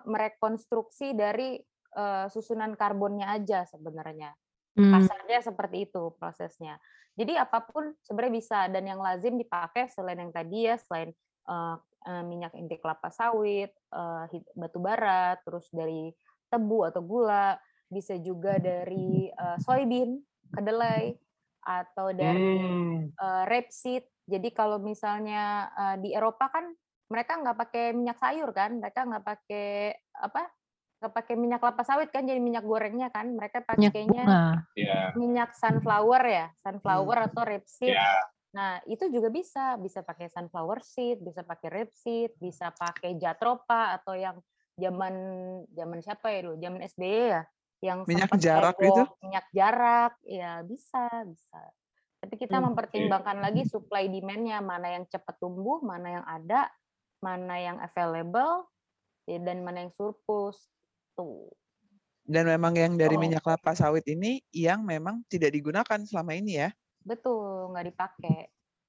[0.07, 1.59] merekonstruksi dari
[1.99, 4.31] uh, susunan karbonnya aja sebenarnya.
[4.79, 4.95] Hmm.
[4.95, 6.79] Kasarnya seperti itu prosesnya.
[7.13, 11.13] Jadi apa pun sebenarnya bisa dan yang lazim dipakai selain yang tadi ya, selain
[11.45, 16.11] uh, uh, minyak inti kelapa sawit, uh, batu bara, terus dari
[16.51, 17.57] tebu atau gula,
[17.89, 20.19] bisa juga dari uh, soybean,
[20.53, 21.15] kedelai,
[21.63, 23.17] atau dari hmm.
[23.17, 24.05] uh, rapeseed.
[24.23, 26.71] Jadi kalau misalnya uh, di Eropa kan
[27.11, 30.47] mereka nggak pakai minyak sayur kan, mereka nggak pakai apa
[31.03, 34.23] nggak pakai minyak kelapa sawit kan jadi minyak gorengnya kan mereka pakainya
[34.79, 35.11] yeah.
[35.19, 37.27] minyak sunflower ya sunflower hmm.
[37.27, 38.23] atau rapeseed yeah.
[38.53, 44.13] Nah itu juga bisa bisa pakai sunflower seed bisa pakai rapeseed bisa pakai jatropa atau
[44.13, 44.37] yang
[44.77, 45.15] zaman
[45.73, 47.41] zaman siapa ya dulu zaman SBY ya
[47.83, 51.59] yang minyak jarak itu minyak jarak ya bisa bisa
[52.23, 52.71] tapi kita hmm.
[52.71, 56.69] mempertimbangkan lagi supply demandnya mana yang cepat tumbuh mana yang ada
[57.19, 58.69] mana yang available
[59.27, 60.71] ya, dan mana yang surplus
[61.13, 61.49] Tuh.
[62.23, 63.21] Dan memang yang dari oh.
[63.21, 66.69] minyak kelapa sawit ini yang memang tidak digunakan selama ini ya?
[67.03, 68.39] Betul, nggak dipakai.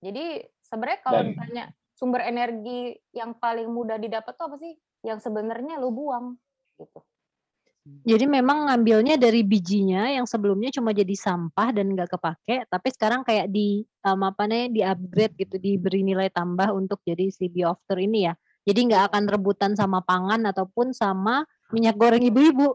[0.03, 4.75] Jadi sebenarnya kalau Dan, ditanya sumber energi yang paling mudah didapat tuh apa sih?
[5.05, 6.39] Yang sebenarnya lu buang
[6.81, 7.03] gitu.
[7.85, 13.21] Jadi memang ngambilnya dari bijinya yang sebelumnya cuma jadi sampah dan nggak kepake, tapi sekarang
[13.29, 18.01] kayak di um, apa nih di upgrade gitu, diberi nilai tambah untuk jadi si biofter
[18.01, 18.33] ini ya.
[18.65, 21.45] Jadi nggak akan rebutan sama pangan ataupun sama
[21.77, 22.73] minyak goreng ibu-ibu.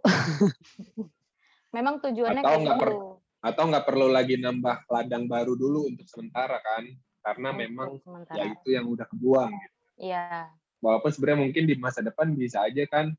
[1.73, 3.09] Memang tujuannya atau nggak gitu.
[3.39, 6.84] Atau nggak perlu lagi nambah ladang baru dulu untuk sementara kan?
[7.19, 8.36] Karena untuk memang sementara.
[8.36, 9.52] ya itu yang udah kebuang.
[9.52, 9.78] Gitu.
[10.12, 10.52] Iya.
[10.80, 13.12] Walaupun sebenarnya mungkin di masa depan bisa aja kan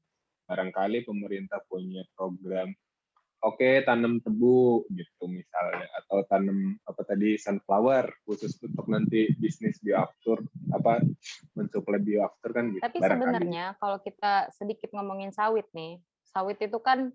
[0.48, 2.72] barangkali pemerintah punya program
[3.40, 9.80] oke okay, tanam tebu gitu misalnya atau tanam apa tadi sunflower khusus untuk nanti bisnis
[9.80, 10.44] bioaftur
[10.76, 11.00] apa
[11.56, 12.84] mensuplai bioaftur kan gitu.
[12.84, 17.12] Tapi sebenarnya kalau kita sedikit ngomongin sawit nih, sawit itu kan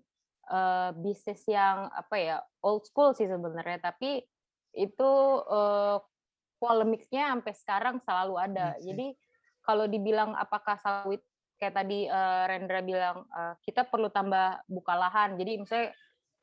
[0.50, 4.22] uh, bisnis yang apa ya old school sih sebenarnya, tapi
[4.76, 5.12] itu
[5.46, 5.98] uh,
[6.60, 8.76] polemiknya sampai sekarang selalu ada.
[8.76, 9.06] Iya Jadi
[9.64, 11.22] kalau dibilang apakah sawit
[11.56, 15.40] kayak tadi uh, Rendra bilang uh, kita perlu tambah buka lahan.
[15.40, 15.90] Jadi misalnya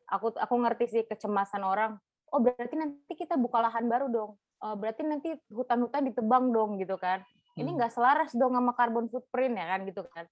[0.09, 1.97] aku aku ngerti sih kecemasan orang
[2.33, 4.31] oh berarti nanti kita buka lahan baru dong
[4.65, 7.21] uh, berarti nanti hutan-hutan ditebang dong gitu kan
[7.53, 7.77] ini hmm.
[7.77, 10.25] nggak selaras dong sama carbon footprint ya kan gitu kan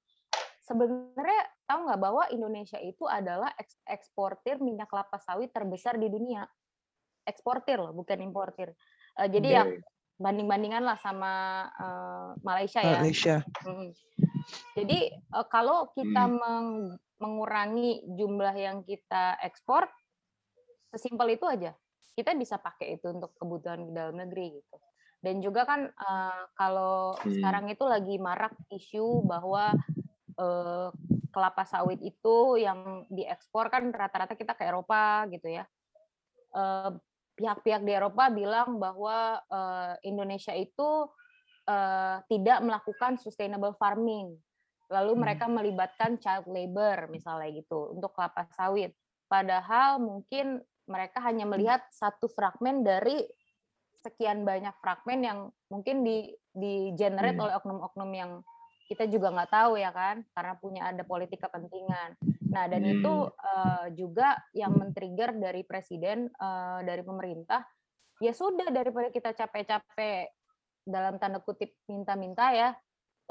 [0.72, 3.52] sebenarnya tahu nggak bahwa Indonesia itu adalah
[3.84, 6.48] eksportir minyak kelapa sawit terbesar di dunia
[7.28, 8.72] eksportir loh bukan importir
[9.20, 9.58] uh, jadi okay.
[9.60, 9.70] yang
[10.22, 13.02] banding-bandingan lah sama uh, Malaysia ya.
[13.02, 13.36] Malaysia.
[13.66, 13.90] Hmm.
[14.78, 16.38] Jadi uh, kalau kita hmm.
[16.38, 16.70] meng
[17.22, 19.90] mengurangi jumlah yang kita ekspor,
[20.94, 21.74] sesimpel itu aja.
[22.14, 24.78] Kita bisa pakai itu untuk kebutuhan di dalam negeri gitu.
[25.22, 27.30] Dan juga kan uh, kalau hmm.
[27.38, 29.74] sekarang itu lagi marak isu bahwa
[30.42, 30.90] uh,
[31.30, 35.64] kelapa sawit itu yang diekspor kan rata-rata kita ke Eropa gitu ya.
[36.52, 36.98] Uh,
[37.38, 41.08] pihak-pihak di Eropa bilang bahwa uh, Indonesia itu
[41.70, 44.36] uh, tidak melakukan sustainable farming
[44.92, 45.22] lalu hmm.
[45.24, 48.92] mereka melibatkan child labor misalnya gitu untuk kelapa sawit.
[49.32, 51.52] Padahal mungkin mereka hanya hmm.
[51.56, 53.24] melihat satu fragmen dari
[54.04, 55.40] sekian banyak fragmen yang
[55.72, 57.46] mungkin di di generate hmm.
[57.48, 58.32] oleh oknum-oknum yang
[58.92, 62.20] kita juga nggak tahu ya kan karena punya ada politik kepentingan.
[62.52, 62.94] Nah dan hmm.
[63.00, 67.64] itu uh, juga yang men-trigger dari presiden uh, dari pemerintah
[68.20, 70.36] ya sudah daripada kita capek-capek
[70.84, 72.76] dalam tanda kutip minta-minta ya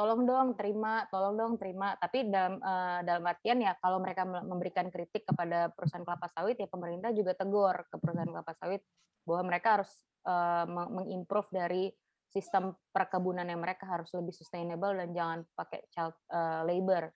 [0.00, 1.92] tolong dong terima, tolong dong terima.
[2.00, 6.72] Tapi dalam uh, dalam artian ya kalau mereka memberikan kritik kepada perusahaan kelapa sawit ya
[6.72, 8.80] pemerintah juga tegur ke perusahaan kelapa sawit
[9.28, 9.92] bahwa mereka harus
[10.24, 11.92] uh, mengimprove dari
[12.30, 17.10] sistem perkebunan yang mereka harus lebih sustainable dan jangan pakai child uh, labor.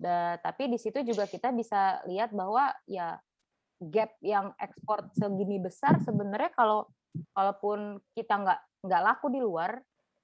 [0.00, 3.20] Da, tapi di situ juga kita bisa lihat bahwa ya
[3.80, 6.88] gap yang ekspor segini besar sebenarnya kalau
[7.36, 9.76] kalaupun kita nggak nggak laku di luar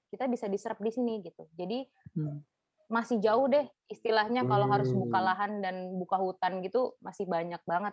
[0.09, 1.44] kita bisa diserap di sini gitu.
[1.52, 1.85] Jadi
[2.16, 2.38] hmm.
[2.88, 5.26] masih jauh deh istilahnya kalau harus buka hmm.
[5.26, 7.92] lahan dan buka hutan gitu masih banyak banget.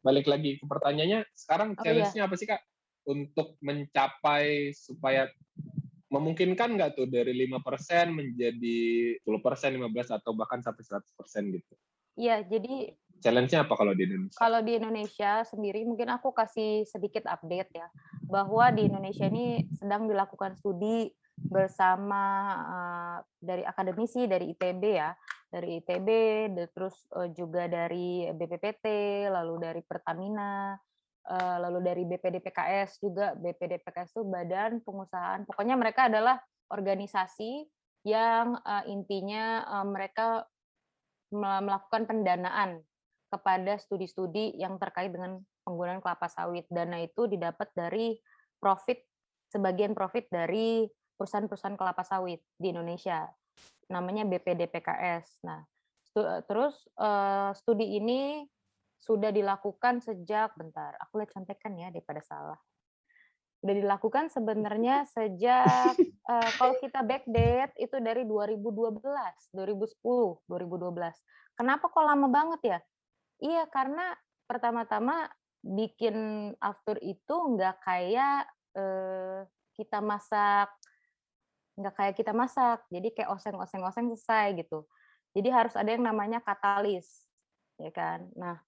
[0.00, 1.82] Balik lagi ke pertanyaannya, sekarang oh, iya.
[1.84, 2.28] challenge-nya iya.
[2.32, 2.62] apa sih kak
[3.04, 5.28] untuk mencapai supaya
[6.10, 8.78] memungkinkan nggak tuh dari lima persen menjadi
[9.22, 11.74] 10%, 15 atau bahkan sampai 100% gitu?
[12.18, 12.92] Iya, jadi
[13.22, 14.36] challenge-nya apa kalau di Indonesia?
[14.36, 17.86] Kalau di Indonesia sendiri mungkin aku kasih sedikit update ya
[18.26, 21.08] bahwa di Indonesia ini sedang dilakukan studi
[21.40, 22.22] bersama
[22.60, 25.14] uh, dari akademisi dari ITB ya,
[25.48, 26.08] dari ITB,
[26.74, 28.84] terus uh, juga dari BPPT,
[29.32, 30.76] lalu dari Pertamina,
[31.28, 33.36] lalu dari BPDPKS juga.
[33.36, 35.44] BPDPKS itu Badan Pengusahaan.
[35.44, 36.40] Pokoknya mereka adalah
[36.72, 37.68] organisasi
[38.08, 40.48] yang uh, intinya uh, mereka
[41.30, 42.82] melakukan pendanaan
[43.30, 46.66] kepada studi-studi yang terkait dengan penggunaan kelapa sawit.
[46.66, 48.18] Dana itu didapat dari
[48.58, 48.98] profit
[49.50, 53.30] sebagian profit dari perusahaan-perusahaan kelapa sawit di Indonesia.
[53.86, 55.46] Namanya BPDPKS.
[55.46, 55.62] Nah,
[56.18, 58.42] eh, terus eh, studi ini
[59.00, 60.94] sudah dilakukan sejak bentar.
[61.08, 62.60] Aku lihat contekan ya daripada salah.
[63.60, 65.96] Sudah dilakukan sebenarnya sejak
[66.28, 69.00] uh, kalau kita backdate itu dari 2012,
[69.56, 71.56] 2010, 2012.
[71.56, 72.78] Kenapa kok lama banget ya?
[73.40, 74.12] Iya, karena
[74.44, 76.16] pertama-tama bikin
[76.60, 79.44] after itu nggak kayak uh,
[79.76, 80.68] kita masak
[81.76, 84.88] nggak kayak kita masak jadi kayak oseng-oseng-oseng selesai gitu
[85.36, 87.28] jadi harus ada yang namanya katalis
[87.80, 88.60] ya kan nah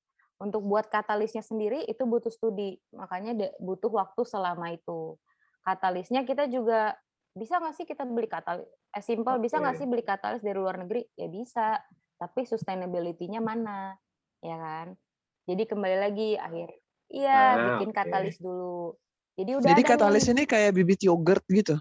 [0.43, 5.15] untuk buat katalisnya sendiri itu butuh studi makanya butuh waktu selama itu
[5.63, 6.99] katalisnya kita juga
[7.33, 9.43] bisa nggak sih kita beli katalis eh simple okay.
[9.47, 11.79] bisa nggak sih beli katalis dari luar negeri ya bisa
[12.19, 13.95] tapi sustainability-nya mana
[14.43, 14.99] ya kan
[15.47, 16.69] jadi kembali lagi akhir
[17.09, 17.99] iya ah, bikin okay.
[18.03, 18.99] katalis dulu
[19.39, 20.33] jadi udah jadi katalis nih.
[20.35, 21.79] ini kayak bibit yogurt gitu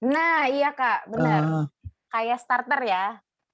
[0.00, 1.40] Nah, iya Kak, benar.
[1.44, 1.66] Uh.
[2.08, 3.06] Kayak starter ya.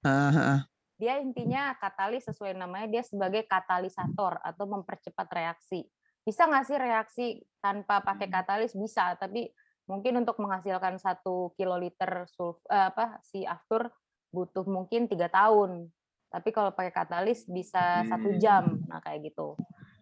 [0.06, 0.62] Uh,
[0.96, 5.84] Dia intinya katalis sesuai namanya dia sebagai katalisator atau mempercepat reaksi.
[6.24, 7.26] Bisa nggak sih reaksi
[7.60, 8.72] tanpa pakai katalis?
[8.72, 9.46] Bisa, tapi
[9.86, 13.92] mungkin untuk menghasilkan satu kiloliter sulf eh, apa si aftur
[14.34, 15.86] butuh mungkin tiga tahun.
[16.32, 18.40] Tapi kalau pakai katalis bisa satu hmm.
[18.42, 18.64] jam.
[18.90, 19.54] Nah kayak gitu.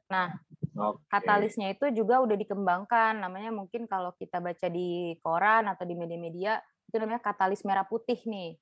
[0.09, 0.33] Nah
[0.75, 1.07] Okay.
[1.07, 6.59] Katalisnya itu juga udah dikembangkan, namanya mungkin kalau kita baca di koran atau di media-media
[6.91, 8.59] itu namanya katalis merah putih nih.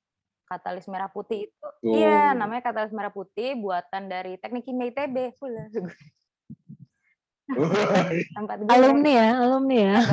[0.52, 1.96] Katalis merah putih itu, oh.
[1.96, 5.32] iya namanya katalis merah putih buatan dari teknik kimia ITB.
[8.36, 10.04] Tempat alumni ya, alumni ya.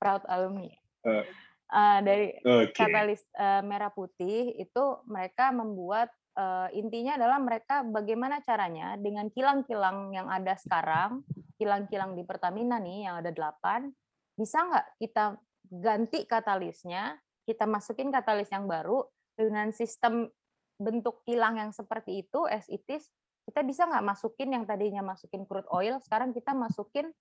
[0.00, 0.72] Proud alumni.
[1.04, 1.20] Uh,
[1.68, 2.72] uh, dari okay.
[2.72, 6.08] katalis uh, merah putih itu mereka membuat
[6.40, 11.20] uh, intinya adalah mereka bagaimana caranya dengan kilang-kilang yang ada sekarang,
[11.60, 13.92] kilang-kilang di Pertamina nih yang ada delapan,
[14.36, 15.24] bisa nggak kita
[15.68, 17.16] ganti katalisnya,
[17.48, 19.04] kita masukin katalis yang baru
[19.36, 20.32] dengan sistem
[20.76, 23.08] bentuk kilang yang seperti itu as it is,
[23.46, 27.14] kita bisa nggak masukin yang tadinya masukin crude oil, sekarang kita masukin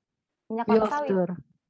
[0.50, 1.14] minyak kelapa sawit.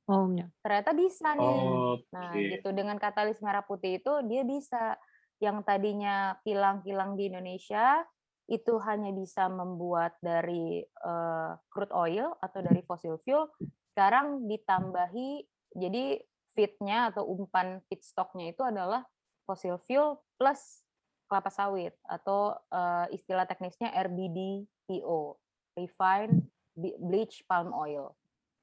[0.06, 0.30] Oh,
[0.62, 1.50] Ternyata bisa nih.
[1.50, 2.70] Oh, nah, gitu.
[2.78, 5.02] Dengan katalis merah putih itu dia bisa.
[5.42, 8.06] Yang tadinya kilang-kilang di Indonesia
[8.46, 13.50] itu hanya bisa membuat dari uh, crude oil atau dari fossil fuel,
[13.92, 15.42] sekarang ditambahi
[15.74, 16.22] jadi
[16.54, 19.04] feednya atau umpan feedstocknya itu adalah
[19.46, 20.86] fossil fuel plus
[21.26, 25.38] kelapa sawit atau uh, istilah teknisnya RBDPO,
[25.78, 26.46] refined
[26.78, 28.14] bleach palm oil.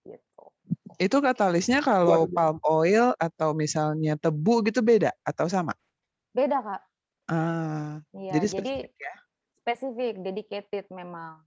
[0.02, 0.44] Gitu.
[0.98, 5.74] Itu katalisnya kalau palm oil atau misalnya tebu gitu beda atau sama?
[6.34, 6.82] Beda, Kak.
[7.30, 9.14] Ah, Iya, jadi spesifik jadi ya?
[9.62, 11.40] spesifik, dedicated memang.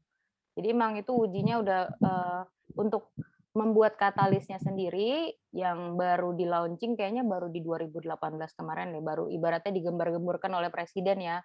[0.56, 2.42] Jadi emang itu ujinya udah uh,
[2.80, 3.12] untuk
[3.56, 8.12] membuat katalisnya sendiri yang baru di launching kayaknya baru di 2018
[8.60, 11.40] kemarin deh, baru ibaratnya digembar-gemburkan oleh presiden ya.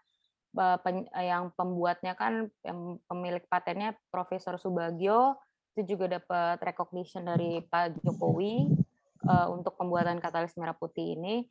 [1.14, 5.38] yang pembuatnya kan yang pemilik patennya Profesor Subagio
[5.78, 8.66] itu juga dapat recognition dari Pak Jokowi
[9.30, 11.46] uh, untuk pembuatan katalis merah putih ini.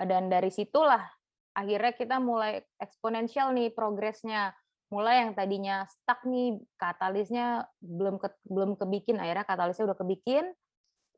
[0.00, 1.04] Dan dari situlah
[1.52, 4.56] akhirnya kita mulai eksponensial nih progresnya
[4.88, 10.44] mulai yang tadinya stuck nih katalisnya belum ke, belum kebikin akhirnya katalisnya udah kebikin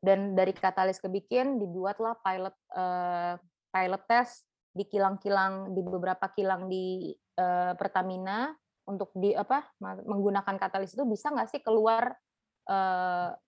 [0.03, 3.39] dan dari katalis kebikin dibuatlah pilot uh,
[3.71, 4.43] pilot test
[4.75, 8.51] di kilang-kilang di beberapa kilang di uh, Pertamina
[8.89, 12.11] untuk di apa menggunakan katalis itu bisa nggak sih keluar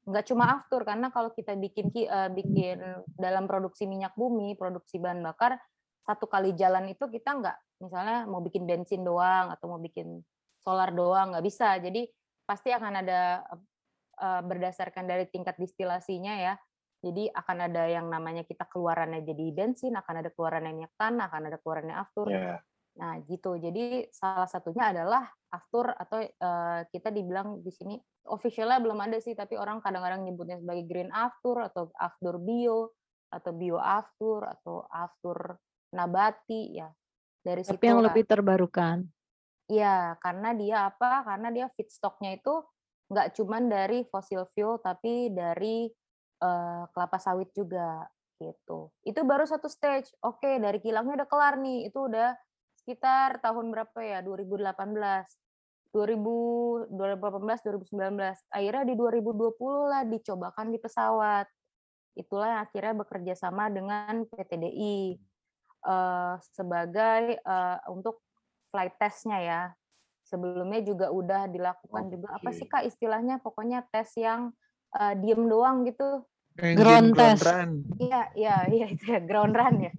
[0.03, 0.81] nggak uh, cuma aftur?
[0.83, 2.81] Karena kalau kita bikin uh, bikin
[3.13, 5.57] dalam produksi minyak bumi produksi bahan bakar
[6.03, 10.23] satu kali jalan itu kita nggak misalnya mau bikin bensin doang atau mau bikin
[10.63, 12.07] solar doang nggak bisa jadi
[12.47, 13.43] pasti akan ada
[14.19, 16.53] uh, berdasarkan dari tingkat distilasinya ya
[17.03, 21.43] jadi akan ada yang namanya kita keluarannya jadi bensin akan ada keluarannya minyak tanah akan
[21.51, 22.63] ada keluarannya aftur yeah.
[22.93, 23.57] Nah, gitu.
[23.57, 27.97] Jadi salah satunya adalah aftur atau uh, kita dibilang di sini
[28.29, 32.93] officialnya belum ada sih, tapi orang kadang-kadang nyebutnya sebagai green aftur atau aftur bio
[33.33, 35.57] atau bio aftur atau aftur
[35.93, 36.89] nabati ya.
[37.43, 39.03] Dari tapi situ yang lebih terbarukan.
[39.67, 41.27] Iya, karena dia apa?
[41.27, 42.63] Karena dia feedstocknya itu
[43.11, 45.91] nggak cuman dari fossil fuel tapi dari
[46.39, 48.07] uh, kelapa sawit juga
[48.39, 48.91] gitu.
[49.03, 50.11] Itu baru satu stage.
[50.23, 51.91] Oke, dari kilangnya udah kelar nih.
[51.91, 52.35] Itu udah
[52.83, 54.75] sekitar tahun berapa ya 2018
[55.93, 57.63] 2000 2018
[57.95, 61.47] 2019 akhirnya di 2020 lah dicobakan di pesawat
[62.17, 65.15] itulah yang akhirnya bekerja sama dengan PTDI
[65.83, 68.23] uh, eh, sebagai uh, untuk
[68.71, 69.61] flight testnya ya.
[70.23, 72.11] Sebelumnya juga udah dilakukan okay.
[72.15, 72.27] juga.
[72.33, 73.37] Apa sih kak istilahnya?
[73.43, 74.49] Pokoknya tes yang
[74.97, 76.25] uh, diem doang gitu.
[76.53, 77.49] Ground test.
[77.97, 79.93] iya iya iya itu ya ground run ya.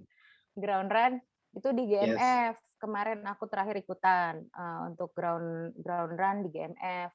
[0.55, 1.13] Ground run
[1.55, 2.75] itu di GMF yes.
[2.75, 7.11] Kemarin aku terakhir ikutan uh, untuk ground ground run di GMF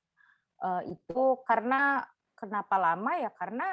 [0.64, 2.00] uh, eh, itu karena
[2.32, 3.30] kenapa lama ya?
[3.36, 3.68] Karena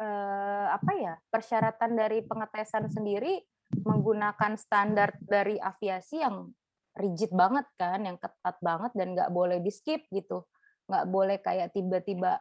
[0.00, 1.14] uh, apa ya?
[1.26, 6.50] Persyaratan dari pengetesan sendiri menggunakan standar dari aviasi yang
[6.96, 10.48] rigid banget kan yang ketat banget dan nggak boleh di skip gitu
[10.86, 12.40] nggak boleh kayak tiba-tiba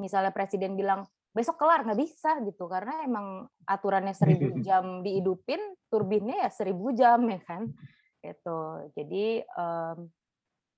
[0.00, 5.60] misalnya presiden bilang besok kelar nggak bisa gitu karena emang aturannya seribu jam dihidupin
[5.92, 7.68] turbinnya ya seribu jam ya kan
[8.26, 8.60] Gitu.
[8.98, 10.10] Jadi um,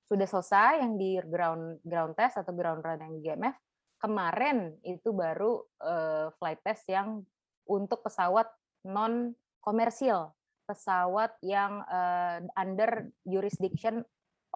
[0.09, 3.57] sudah selesai yang di ground ground test atau ground run yang di GMF.
[3.99, 7.25] Kemarin itu baru uh, flight test yang
[7.67, 8.47] untuk pesawat
[8.87, 9.35] non
[9.69, 10.33] komersil,
[10.65, 14.01] pesawat yang uh, under jurisdiction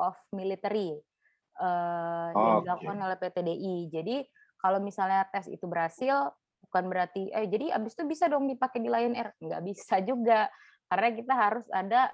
[0.01, 0.97] of military
[1.61, 3.05] uh, oh, yang dilakukan okay.
[3.05, 3.77] oleh PTDI.
[3.93, 4.17] Jadi
[4.57, 6.33] kalau misalnya tes itu berhasil,
[6.65, 10.49] bukan berarti eh jadi abis itu bisa dong dipakai di Lion Air, nggak bisa juga
[10.89, 12.09] karena kita harus ada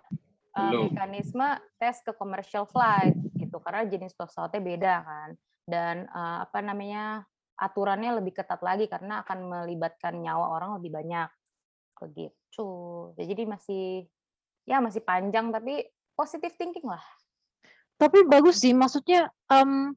[0.58, 1.46] uh, mekanisme
[1.78, 3.62] tes ke commercial flight gitu.
[3.62, 5.30] Karena jenis pesawatnya beda kan.
[5.68, 7.22] Dan uh, apa namanya
[7.58, 11.28] aturannya lebih ketat lagi karena akan melibatkan nyawa orang lebih banyak
[12.00, 12.68] begitu
[13.18, 14.06] jadi masih
[14.64, 17.02] ya masih panjang tapi positive thinking lah
[17.98, 19.92] tapi bagus sih maksudnya um,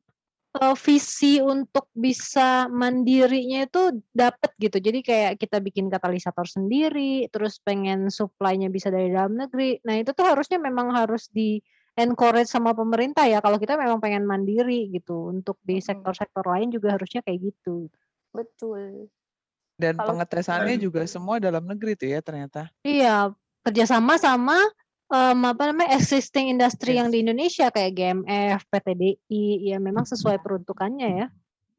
[0.75, 4.83] visi untuk bisa mandirinya itu dapat gitu.
[4.83, 9.79] Jadi kayak kita bikin katalisator sendiri, terus pengen supply-nya bisa dari dalam negeri.
[9.87, 11.63] Nah, itu tuh harusnya memang harus di
[11.95, 15.31] encourage sama pemerintah ya kalau kita memang pengen mandiri gitu.
[15.31, 17.87] Untuk di sektor-sektor lain juga harusnya kayak gitu.
[18.35, 19.07] Betul.
[19.77, 22.69] Dan kalau, pengetesannya juga semua dalam negeri tuh ya ternyata.
[22.85, 23.33] Iya,
[23.65, 24.57] kerjasama sama
[25.11, 26.97] um, apa namanya existing industri yes.
[27.03, 31.27] yang di Indonesia kayak GMF, PTDI, ya memang sesuai peruntukannya ya.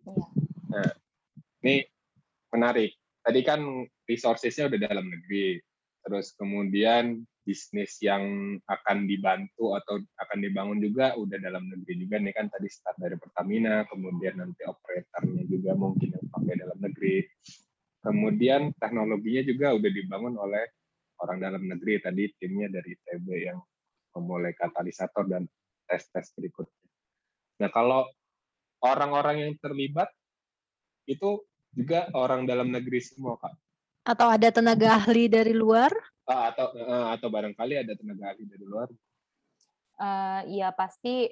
[0.06, 0.26] Iya.
[0.72, 0.92] Nah,
[1.64, 1.76] ini
[2.52, 2.92] menarik.
[3.22, 3.60] Tadi kan
[4.04, 5.62] resourcesnya udah dalam negeri,
[6.02, 12.34] terus kemudian bisnis yang akan dibantu atau akan dibangun juga udah dalam negeri juga nih
[12.34, 17.26] kan tadi start dari Pertamina, kemudian nanti operatornya juga mungkin yang pakai dalam negeri.
[18.02, 20.66] Kemudian teknologinya juga udah dibangun oleh
[21.22, 23.58] orang dalam negeri tadi timnya dari TB yang
[24.18, 25.46] memulai katalisator dan
[25.86, 26.82] tes-tes berikutnya.
[27.62, 28.10] Nah kalau
[28.82, 30.10] orang-orang yang terlibat
[31.06, 33.54] itu juga orang dalam negeri semua kak.
[34.02, 35.94] Atau ada tenaga ahli dari luar?
[36.26, 38.90] Uh, atau uh, atau barangkali ada tenaga ahli dari luar?
[40.02, 41.30] Uh, ya pasti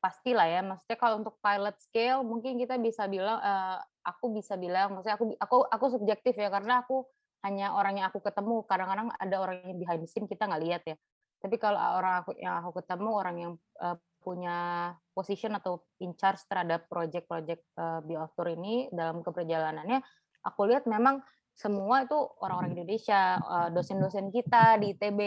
[0.00, 0.60] pastilah ya.
[0.64, 5.36] Maksudnya kalau untuk pilot scale mungkin kita bisa bilang, uh, aku bisa bilang, maksudnya aku
[5.36, 7.04] aku aku subjektif ya karena aku
[7.44, 10.82] hanya orang yang aku ketemu kadang-kadang ada orang yang behind the scene kita nggak lihat
[10.84, 10.96] ya
[11.40, 16.44] tapi kalau orang aku yang aku ketemu orang yang uh, punya position atau in charge
[16.44, 20.04] terhadap project-project uh, bioaftur ini dalam keperjalanannya
[20.44, 21.24] aku lihat memang
[21.56, 23.36] semua itu orang-orang Indonesia
[23.68, 25.20] dosen-dosen kita di ITB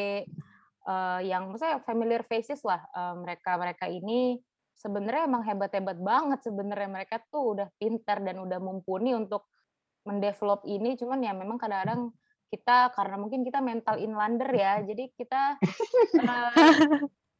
[0.89, 4.41] uh, yang misalnya familiar faces lah uh, mereka mereka ini
[4.78, 9.48] sebenarnya emang hebat-hebat banget sebenarnya mereka tuh udah pintar dan udah mumpuni untuk
[10.04, 12.12] mendevelop ini cuman ya memang kadang-kadang
[12.52, 15.58] kita karena mungkin kita mental inlander ya jadi kita
[16.22, 16.52] uh,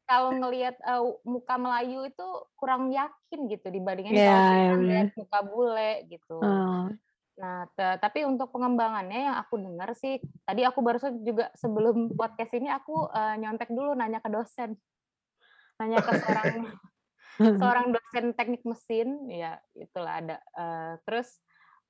[0.10, 2.28] kalau ngelihat uh, muka Melayu itu
[2.58, 4.90] kurang yakin gitu dibandingin yeah, kalau kita yeah.
[4.90, 6.90] lihat muka bule gitu uh.
[7.34, 7.66] Nah,
[7.98, 13.10] tapi untuk pengembangannya yang aku dengar sih, tadi aku baru juga sebelum podcast ini aku
[13.10, 14.78] uh, nyontek dulu nanya ke dosen,
[15.82, 16.70] nanya ke seorang
[17.38, 20.38] seorang dosen teknik mesin, ya itulah ada.
[20.54, 21.42] Uh, terus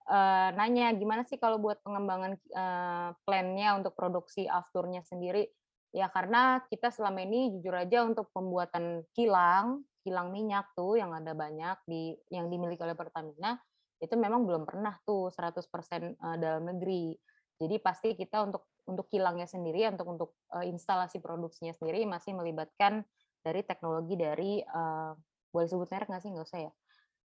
[0.08, 5.48] uh, nanya gimana sih kalau buat pengembangan uh, plannya untuk produksi afturnya sendiri?
[5.94, 11.38] Ya karena kita selama ini jujur aja untuk pembuatan kilang, kilang minyak tuh yang ada
[11.38, 13.54] banyak di yang dimiliki oleh Pertamina
[14.02, 17.14] itu memang belum pernah tuh 100% dalam negeri.
[17.56, 20.30] Jadi pasti kita untuk untuk kilangnya sendiri untuk untuk
[20.66, 23.06] instalasi produksinya sendiri masih melibatkan
[23.44, 25.14] dari teknologi dari uh,
[25.54, 26.72] boleh sebut merek nggak sih nggak usah ya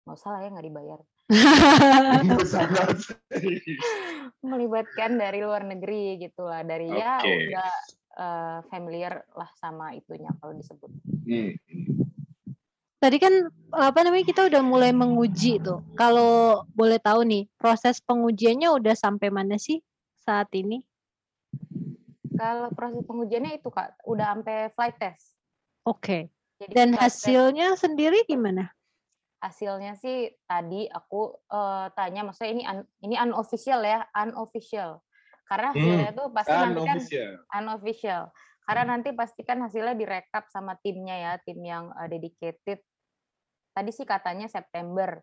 [0.04, 1.00] nggak usah lah ya nggak dibayar
[4.52, 7.00] melibatkan dari luar negeri gitulah dari okay.
[7.00, 7.72] ya udah
[8.20, 10.92] uh, familiar lah sama itunya kalau disebut
[11.24, 11.56] hmm.
[12.98, 13.30] Tadi kan
[13.78, 15.86] apa namanya kita udah mulai menguji tuh.
[15.94, 19.86] Kalau boleh tahu nih, proses pengujiannya udah sampai mana sih
[20.18, 20.82] saat ini?
[22.34, 25.38] Kalau proses pengujiannya itu Kak, udah sampai flight test.
[25.86, 26.02] Oke.
[26.02, 26.22] Okay.
[26.66, 28.74] Dan hasilnya sendiri gimana?
[29.38, 35.06] Hasilnya sih tadi aku uh, tanya maksudnya ini un, ini unofficial ya, unofficial.
[35.46, 37.00] Karena hmm, hasilnya hmm, tuh pasti nanti kan
[37.62, 38.24] unofficial.
[38.66, 38.92] Karena hmm.
[38.98, 42.82] nanti pastikan hasilnya direkap sama timnya ya, tim yang uh, dedicated.
[43.78, 45.22] Tadi sih katanya September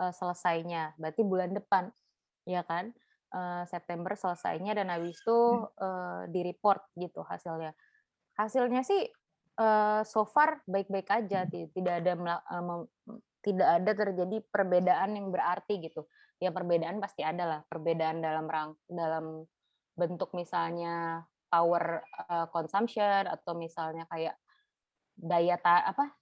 [0.00, 1.92] uh, selesainya, berarti bulan depan,
[2.48, 2.96] ya kan?
[3.30, 5.38] Uh, September selesainya dan habis itu
[5.78, 7.76] uh, di report gitu hasilnya.
[8.34, 9.06] Hasilnya sih
[9.60, 12.88] uh, so far baik-baik aja, tidak ada uh,
[13.44, 16.08] tidak ada terjadi perbedaan yang berarti gitu.
[16.40, 19.44] Ya perbedaan pasti ada lah, perbedaan dalam rang dalam
[19.92, 21.20] bentuk misalnya
[21.52, 22.00] power
[22.32, 24.38] uh, consumption atau misalnya kayak
[25.20, 26.16] daya ta apa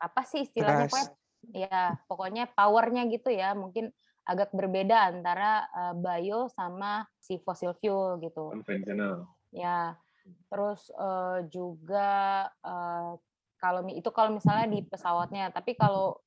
[0.00, 1.12] apa sih istilahnya pokoknya
[1.52, 3.52] ya pokoknya powernya gitu ya.
[3.52, 3.92] Mungkin
[4.24, 8.56] agak berbeda antara uh, bio sama si fossil fuel gitu.
[8.56, 9.28] Konvensional.
[9.52, 9.98] Ya
[10.50, 13.16] terus uh, juga uh,
[13.58, 16.18] kalau itu kalau misalnya di pesawatnya tapi kalau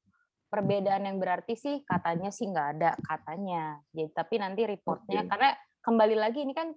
[0.47, 5.29] perbedaan yang berarti sih katanya sih nggak ada katanya jadi tapi nanti reportnya okay.
[5.29, 5.49] karena
[5.85, 6.73] kembali lagi ini kan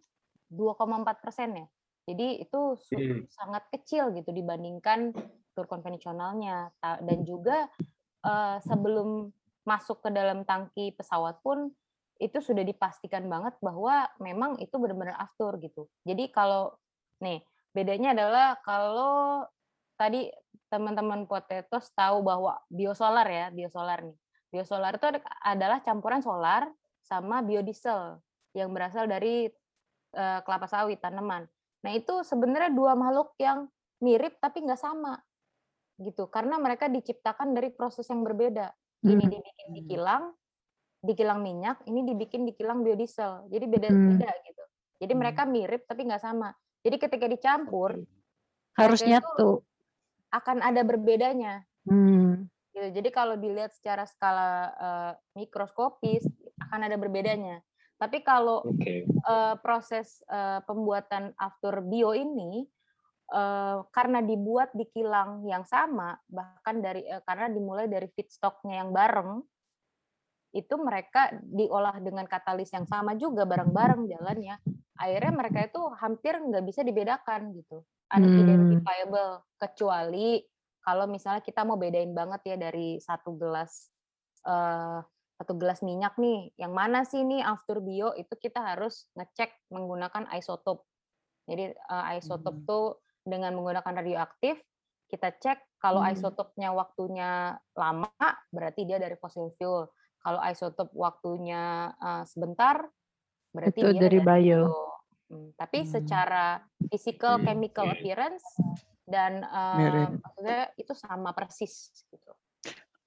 [0.52, 1.66] 2,4 persen ya.
[2.08, 3.28] Jadi itu hmm.
[3.28, 5.12] sangat kecil gitu dibandingkan
[5.52, 6.72] tur konvensionalnya.
[7.04, 7.68] Dan juga
[8.24, 9.28] uh, sebelum
[9.68, 11.68] masuk ke dalam tangki pesawat pun
[12.18, 15.86] itu sudah dipastikan banget bahwa memang itu benar-benar aftur gitu.
[16.02, 16.72] Jadi kalau
[17.22, 17.42] nih
[17.72, 19.46] bedanya adalah kalau
[19.98, 20.30] tadi
[20.68, 24.16] teman-teman potatoes tahu bahwa biosolar ya, biosolar nih.
[24.48, 25.06] Biosolar itu
[25.44, 26.68] adalah campuran solar
[27.04, 28.20] sama biodiesel
[28.56, 29.48] yang berasal dari
[30.16, 31.44] uh, kelapa sawit tanaman.
[31.84, 33.68] Nah itu sebenarnya dua makhluk yang
[34.00, 35.18] mirip tapi nggak sama
[35.98, 38.70] gitu karena mereka diciptakan dari proses yang berbeda.
[39.04, 39.30] Ini hmm.
[39.30, 40.24] dibikin di kilang,
[41.02, 43.50] di kilang minyak, ini dibikin di kilang biodiesel.
[43.50, 44.40] Jadi beda-beda hmm.
[44.46, 44.64] gitu.
[45.02, 45.20] Jadi hmm.
[45.20, 46.54] mereka mirip tapi nggak sama.
[46.82, 48.02] Jadi ketika dicampur
[48.78, 49.62] harus nyatu.
[50.30, 51.64] Akan ada berbedanya.
[51.88, 52.46] Hmm.
[52.78, 52.88] Gitu.
[52.94, 56.22] Jadi kalau dilihat secara skala uh, mikroskopis
[56.62, 57.58] akan ada berbedanya.
[57.98, 59.02] Tapi kalau okay.
[59.26, 62.62] uh, proses uh, pembuatan after bio ini
[63.34, 68.94] uh, karena dibuat di kilang yang sama, bahkan dari uh, karena dimulai dari feedstocknya yang
[68.94, 69.42] bareng,
[70.54, 74.56] itu mereka diolah dengan katalis yang sama juga bareng-bareng jalannya.
[74.98, 79.38] Akhirnya mereka itu hampir nggak bisa dibedakan gitu, unidentifiable.
[79.38, 79.44] Hmm.
[79.62, 80.42] Kecuali
[80.82, 83.92] kalau misalnya kita mau bedain banget ya dari satu gelas
[84.42, 84.98] uh,
[85.38, 90.26] satu gelas minyak nih, yang mana sih nih after bio itu kita harus ngecek menggunakan
[90.34, 90.82] isotop.
[91.46, 92.66] Jadi uh, isotop hmm.
[92.66, 94.58] tuh dengan menggunakan radioaktif
[95.08, 96.12] kita cek kalau hmm.
[96.18, 98.10] isotopnya waktunya lama
[98.50, 99.88] berarti dia dari fossil fuel.
[100.18, 102.82] Kalau isotop waktunya uh, sebentar
[103.54, 104.87] berarti itu dia dari, dari bio.
[105.28, 105.90] Hmm, tapi hmm.
[105.92, 108.44] secara physical chemical appearance
[109.04, 112.32] dan uh, maksudnya itu sama persis gitu.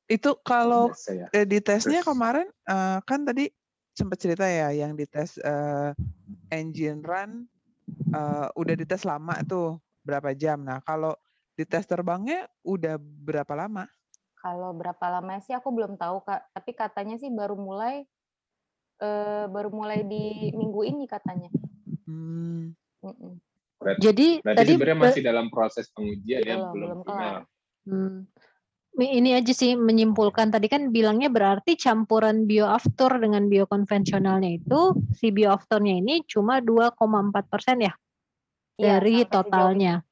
[0.05, 1.30] Itu kalau ya.
[1.34, 3.49] eh, di tesnya kemarin uh, kan tadi
[3.97, 5.97] sempat cerita ya yang dites uh,
[6.53, 7.49] engine run
[8.13, 10.61] uh, udah dites lama tuh berapa jam.
[10.61, 11.17] Nah kalau
[11.55, 13.86] di tes terbangnya udah berapa lama?
[14.41, 16.41] Kalau berapa lama sih aku belum tahu kak.
[16.57, 18.01] Tapi katanya sih baru mulai
[19.01, 21.49] uh, baru mulai di minggu ini katanya.
[22.12, 22.76] Hmm.
[23.82, 27.41] Berarti, Jadi berarti tadi sebenarnya masih dalam proses pengujian ya belum, belum kelar.
[27.88, 28.30] Hmm
[28.99, 36.03] ini aja sih menyimpulkan tadi kan bilangnya berarti campuran bioaftur dengan biokonvensionalnya itu si bioafturnya
[36.03, 36.99] ini cuma 2,4
[37.47, 37.93] persen ya
[38.76, 40.03] iya, dari totalnya.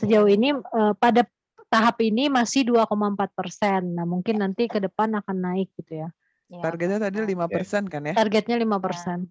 [0.00, 1.28] Sejauh ini, uh, pada
[1.68, 3.92] tahap ini masih 2,4 persen.
[3.92, 6.08] Nah mungkin nanti ke depan akan naik gitu ya.
[6.46, 8.14] Ya, Targetnya tadi karena- 5% kan ya?
[8.16, 9.28] Targetnya 5%.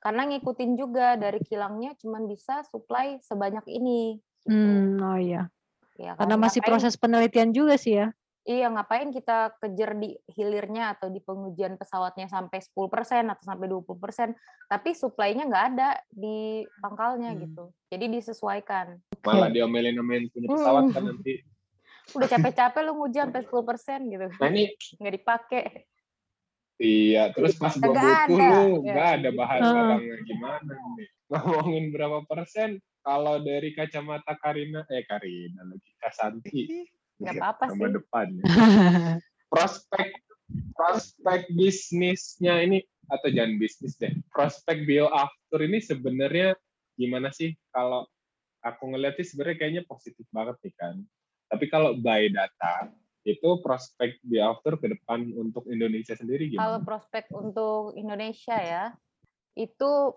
[0.00, 4.16] Karena ngikutin juga dari kilangnya cuman bisa supply sebanyak ini.
[4.40, 4.50] gitu.
[4.50, 5.52] Hmm, oh iya.
[5.94, 6.42] Ya Karena kan?
[6.42, 8.08] masih Ngapain- proses penelitian juga sih ya.
[8.40, 14.32] Iya, ngapain kita kejar di hilirnya atau di pengujian pesawatnya sampai 10% atau sampai 20%,
[14.64, 17.40] tapi supply-nya nggak ada di pangkalnya Hmm.
[17.44, 17.64] gitu.
[17.86, 18.96] Jadi disesuaikan.
[19.20, 21.10] Malah diomelin-omelin punya pesawat kan Hmm.
[21.14, 21.44] nanti.
[22.10, 24.26] Udah capek-capek lu nguji sampai 10% gitu.
[24.32, 25.62] Nah ini Nggak dipakai.
[26.80, 28.48] Iya terus pas gua Nggak butuh ada.
[28.56, 28.90] lu Ya.
[28.90, 29.70] nggak ada bahan Ah.
[29.70, 31.08] barangnya gimana nih.
[31.30, 32.70] Ngomongin berapa persen
[33.00, 37.92] kalau dari kacamata Karina eh Karina lagi Kasanti Nggak apa-apa nama sih.
[37.94, 38.42] depannya
[39.48, 40.08] prospek
[40.72, 46.56] prospek bisnisnya ini atau jangan bisnis deh prospek bioafter ini sebenarnya
[46.94, 48.06] gimana sih kalau
[48.60, 50.94] aku ngeliatnya sebenarnya kayaknya positif banget nih kan
[51.46, 52.88] tapi kalau by data
[53.24, 56.86] itu prospek bioafter ke depan untuk Indonesia sendiri Kalau gimana?
[56.88, 58.84] prospek untuk Indonesia ya,
[59.56, 60.16] itu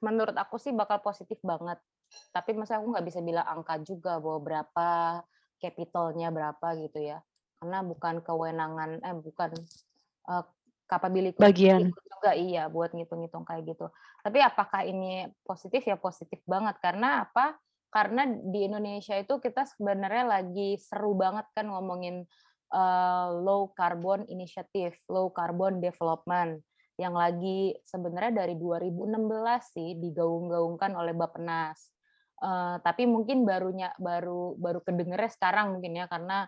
[0.00, 1.76] menurut aku sih bakal positif banget.
[2.32, 4.88] Tapi masa aku nggak bisa bilang angka juga bahwa berapa
[5.60, 7.20] capitalnya berapa gitu ya.
[7.60, 9.50] Karena bukan kewenangan, eh bukan
[10.32, 10.44] eh,
[10.88, 11.92] capability Bagian.
[11.92, 13.92] juga iya buat ngitung-ngitung kayak gitu.
[14.24, 17.60] Tapi apakah ini positif ya positif banget karena apa?
[17.88, 22.24] Karena di Indonesia itu kita sebenarnya lagi seru banget kan ngomongin
[22.72, 26.60] eh, low carbon initiative, low carbon development
[26.98, 29.14] yang lagi sebenarnya dari 2016
[29.70, 31.94] sih digaung-gaungkan oleh Bappenas.
[32.38, 36.46] Eh, tapi mungkin barunya baru baru kedengernya sekarang mungkin ya karena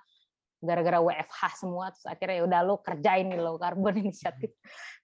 [0.61, 4.53] gara-gara WFH semua terus akhirnya ya udah lo kerjain nih low carbon initiative.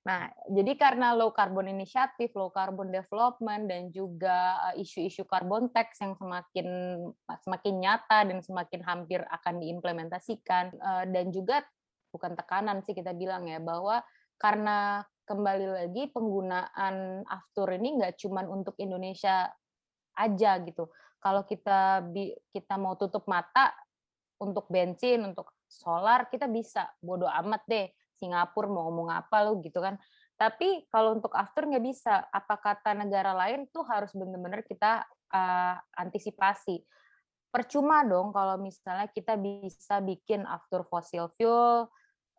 [0.07, 5.99] Nah, jadi karena low carbon initiative, low carbon development dan juga eh, isu-isu carbon tax
[5.99, 6.69] yang semakin
[7.43, 11.65] semakin nyata dan semakin hampir akan diimplementasikan eh, dan juga
[12.13, 14.05] bukan tekanan sih kita bilang ya bahwa
[14.37, 19.51] karena kembali lagi penggunaan aftur ini nggak cuman untuk Indonesia
[20.15, 20.93] aja gitu.
[21.19, 22.07] Kalau kita
[22.55, 23.75] kita mau tutup mata
[24.41, 27.87] untuk bensin, untuk solar kita bisa bodoh amat deh.
[28.17, 30.01] Singapura mau ngomong apa lu gitu kan.
[30.37, 32.25] Tapi kalau untuk after nggak bisa.
[32.33, 36.81] Apa kata negara lain tuh harus benar-benar kita uh, antisipasi.
[37.53, 41.89] Percuma dong kalau misalnya kita bisa bikin after fossil fuel,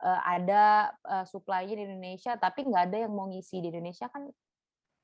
[0.02, 4.30] uh, ada uh, supply-nya di Indonesia, tapi nggak ada yang mau ngisi di Indonesia kan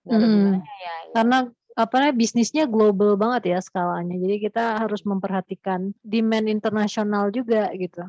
[0.03, 0.35] ada Hmm.
[0.35, 0.95] gunanya ya.
[1.15, 1.37] Karena
[1.73, 4.15] apa namanya bisnisnya global banget ya skalanya.
[4.17, 8.03] Jadi kita harus memperhatikan demand internasional juga gitu.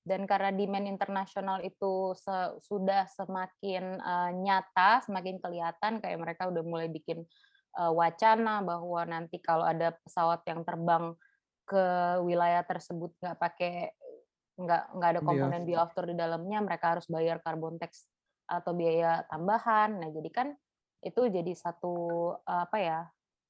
[0.00, 6.62] dan karena demand internasional itu se- sudah semakin eh, nyata, semakin kelihatan kayak mereka udah
[6.64, 7.20] mulai bikin
[7.78, 11.14] eh, wacana bahwa nanti kalau ada pesawat yang terbang
[11.68, 11.84] ke
[12.26, 13.94] wilayah tersebut nggak pakai
[14.58, 18.08] nggak nggak ada komponen bioafter di dalamnya, mereka harus bayar carbon tax
[18.50, 20.00] atau biaya tambahan.
[20.00, 20.48] Nah jadi kan
[21.00, 21.94] itu jadi satu
[22.44, 23.00] apa ya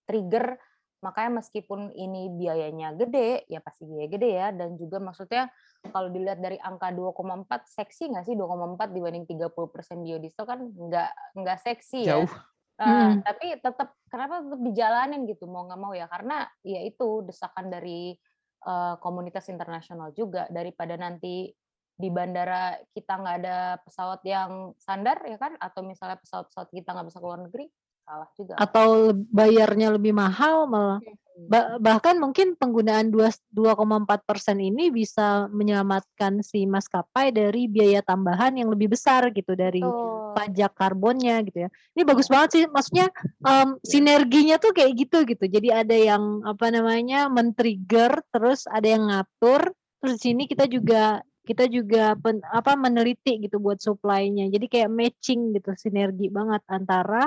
[0.07, 0.59] trigger.
[1.01, 4.49] Makanya meskipun ini biayanya gede ya pasti biaya gede ya.
[4.53, 5.49] Dan juga maksudnya
[5.89, 10.45] kalau dilihat dari angka 2,4 seksi nggak sih 2,4 dibanding 30% biodiesel?
[10.45, 12.21] Kan nggak nggak seksi ya.
[12.21, 12.33] Jauh.
[12.81, 13.21] Uh, Mm.
[13.29, 16.09] tapi tetap kenapa tetap dijalanin gitu mau nggak mau ya?
[16.09, 18.17] Karena ya itu desakan dari
[18.65, 20.49] uh, komunitas internasional juga.
[20.49, 21.53] Daripada nanti
[22.01, 27.09] di bandara kita nggak ada pesawat yang standar ya kan atau misalnya pesawat-pesawat kita nggak
[27.13, 27.69] bisa keluar negeri
[28.11, 30.99] salah juga Atau bayarnya lebih mahal malah.
[30.99, 31.47] Hmm.
[31.47, 38.59] Ba- bahkan mungkin penggunaan dua- 2,4 persen ini bisa menyelamatkan si maskapai dari biaya tambahan
[38.59, 40.37] yang lebih besar gitu dari Betul.
[40.37, 41.69] pajak karbonnya gitu ya.
[41.97, 43.09] Ini bagus banget sih, maksudnya
[43.47, 45.45] em, sinerginya tuh kayak gitu gitu.
[45.47, 49.73] Jadi ada yang apa namanya men-trigger, terus ada yang ngatur,
[50.03, 54.47] terus di sini kita juga kita juga pen- apa meneliti gitu buat supply-nya.
[54.55, 57.27] Jadi kayak matching gitu, sinergi banget antara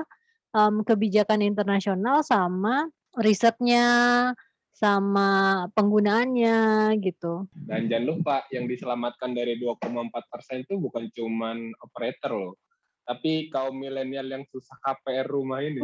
[0.55, 2.87] em, kebijakan internasional sama
[3.19, 4.31] risetnya,
[4.71, 7.51] sama penggunaannya gitu.
[7.51, 12.55] Dan jangan lupa yang diselamatkan dari 2,4 persen itu bukan cuman operator loh,
[13.03, 15.83] tapi kaum milenial yang susah KPR rumah ini.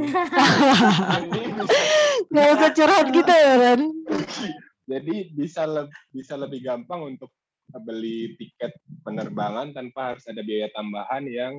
[2.31, 3.81] Gak usah curhat gitu ya Ren.
[4.89, 7.29] jadi bisa le- bisa lebih gampang untuk
[7.77, 8.73] beli tiket
[9.05, 11.53] penerbangan tanpa harus ada biaya tambahan yang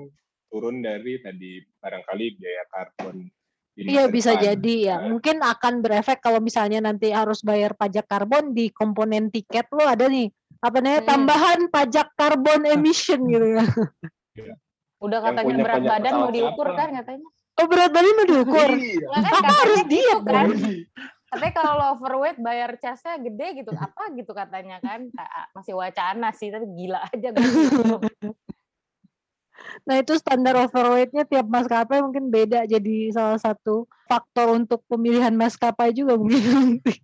[0.50, 3.30] turun dari tadi barangkali biaya karbon.
[3.78, 4.44] Iya bisa depan.
[4.50, 4.96] jadi ya.
[4.98, 9.86] Nah, Mungkin akan berefek kalau misalnya nanti harus bayar pajak karbon di komponen tiket lo
[9.86, 10.26] ada nih
[10.60, 11.08] apa namanya Hmm.
[11.08, 13.64] tambahan pajak karbon emission gitu ya.
[15.00, 18.70] udah Yang katanya berat badan mau diukur kan katanya Oh berat badan mau diukur.
[18.76, 19.06] Iya.
[19.08, 20.48] Kan Apa harus gitu diet kan?
[21.30, 25.06] Katanya kalau lo overweight bayar casnya gede gitu, apa gitu katanya kan?
[25.54, 27.38] Masih wacana sih, tapi gila aja gitu.
[29.84, 35.92] Nah itu standar overweight-nya tiap maskapai mungkin beda jadi salah satu faktor untuk pemilihan maskapai
[35.92, 36.96] juga mungkin nanti.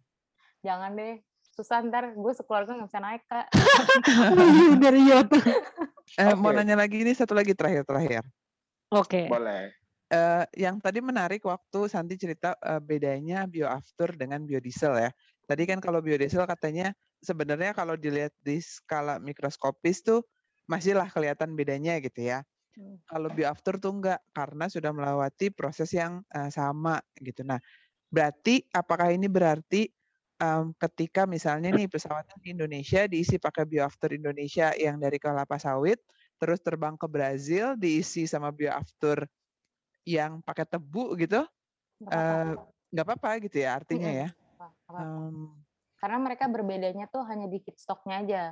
[0.64, 1.20] Jangan deh,
[1.52, 3.46] susah ntar gue sekeluarga nggak bisa naik kak.
[4.96, 5.42] Iya tuh.
[6.16, 8.24] Eh, Mau nanya lagi ini satu lagi terakhir-terakhir.
[8.88, 9.28] Oke.
[9.28, 9.76] Boleh.
[10.06, 15.10] Eh, yang tadi menarik waktu Santi cerita eh, bedanya bioafter dengan biodiesel ya.
[15.50, 20.22] Tadi kan kalau biodiesel katanya sebenarnya kalau dilihat di skala mikroskopis tuh
[20.70, 22.46] masihlah kelihatan bedanya gitu ya.
[22.78, 23.02] Hmm.
[23.02, 27.42] Kalau bioafter tuh enggak karena sudah melewati proses yang eh, sama gitu.
[27.42, 27.58] Nah,
[28.06, 29.90] berarti apakah ini berarti
[30.38, 35.98] em, ketika misalnya nih pesawatnya di Indonesia diisi pakai bioafter Indonesia yang dari kelapa sawit,
[36.38, 39.26] terus terbang ke Brazil diisi sama bioafter
[40.06, 41.42] yang pakai tebu gitu,
[42.00, 42.34] Nggak apa-apa.
[42.38, 42.54] eh,
[42.94, 44.22] nggak apa-apa gitu ya artinya Mm-mm.
[44.22, 44.28] ya.
[44.94, 45.50] Em,
[45.98, 48.42] Karena mereka berbedanya tuh hanya di feedstocknya aja.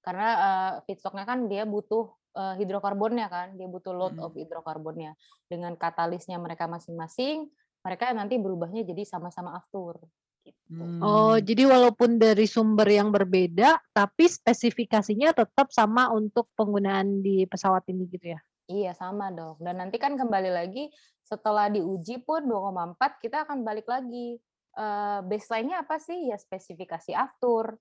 [0.00, 4.22] Karena eh, feedstocknya kan dia butuh eh, hidrokarbonnya kan, dia butuh load Mm.
[4.22, 5.12] of hidrokarbonnya.
[5.50, 7.50] Dengan katalisnya mereka masing-masing,
[7.82, 9.98] mereka nanti berubahnya jadi sama-sama aftur.
[10.46, 10.82] Gitu.
[11.02, 17.46] Oh, hmm, jadi walaupun dari sumber yang berbeda, tapi spesifikasinya tetap sama untuk penggunaan di
[17.46, 18.40] pesawat ini gitu ya?
[18.72, 19.60] Iya sama dong.
[19.60, 20.88] Dan nanti kan kembali lagi
[21.20, 24.40] setelah diuji pun 2,4 kita akan balik lagi.
[24.72, 26.32] Eh, baseline-nya apa sih?
[26.32, 27.76] Ya spesifikasi aftur.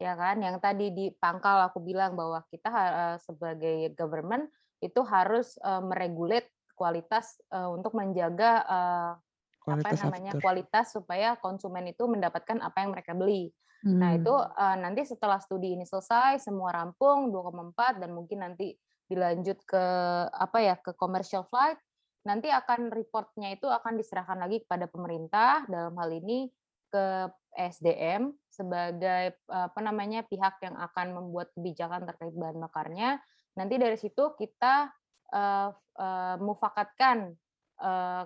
[0.00, 0.40] Ya kan?
[0.40, 4.48] Yang tadi di pangkal aku bilang bahwa kita eh, sebagai government
[4.80, 9.12] itu harus eh, meregulate kualitas eh, untuk menjaga eh,
[9.68, 10.40] apa namanya after.
[10.40, 13.52] kualitas supaya konsumen itu mendapatkan apa yang mereka beli.
[13.80, 14.28] Nah, itu
[14.60, 14.76] Hmm.
[14.84, 18.76] nanti setelah studi ini selesai, semua rampung 2,4 dan mungkin nanti
[19.10, 19.84] dilanjut ke
[20.30, 21.76] apa ya, ke commercial flight,
[22.22, 26.46] nanti akan reportnya itu akan diserahkan lagi kepada pemerintah dalam hal ini
[26.90, 33.18] ke SDM sebagai apa namanya pihak yang akan membuat kebijakan terkait bahan bakarnya.
[33.58, 34.90] Nanti dari situ kita
[35.34, 37.34] eh, eh, mufakatkan
[37.82, 38.24] eh,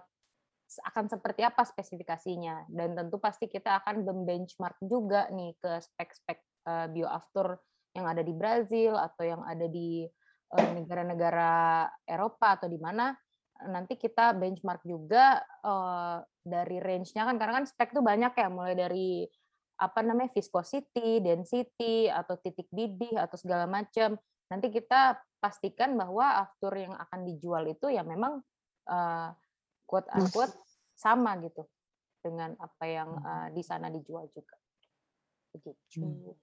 [0.74, 6.86] akan seperti apa spesifikasinya dan tentu pasti kita akan membenchmark juga nih ke spek-spek eh,
[6.90, 7.60] bioaftur
[7.94, 10.08] yang ada di Brazil atau yang ada di
[10.52, 13.10] negara-negara Eropa atau di mana
[13.70, 18.74] nanti kita benchmark juga eh, dari range-nya kan karena kan spek tuh banyak ya mulai
[18.76, 19.24] dari
[19.74, 24.14] apa namanya viscosity, density atau titik didih atau segala macam.
[24.46, 28.38] Nanti kita pastikan bahwa aftur yang akan dijual itu ya memang
[28.90, 29.30] eh,
[29.86, 30.54] quote unquote
[30.94, 31.66] sama gitu
[32.22, 34.56] dengan apa yang eh, di sana dijual juga.
[35.54, 36.02] Begitu.
[36.02, 36.34] Hmm.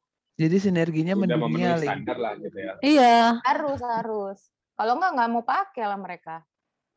[0.42, 1.90] Jadi sinerginya Udah mendunia memenuhi Ling.
[1.94, 2.74] standar lah gitu ya.
[2.82, 4.40] Iya, Harus harus.
[4.74, 6.36] Kalau nggak nggak mau pakai lah mereka.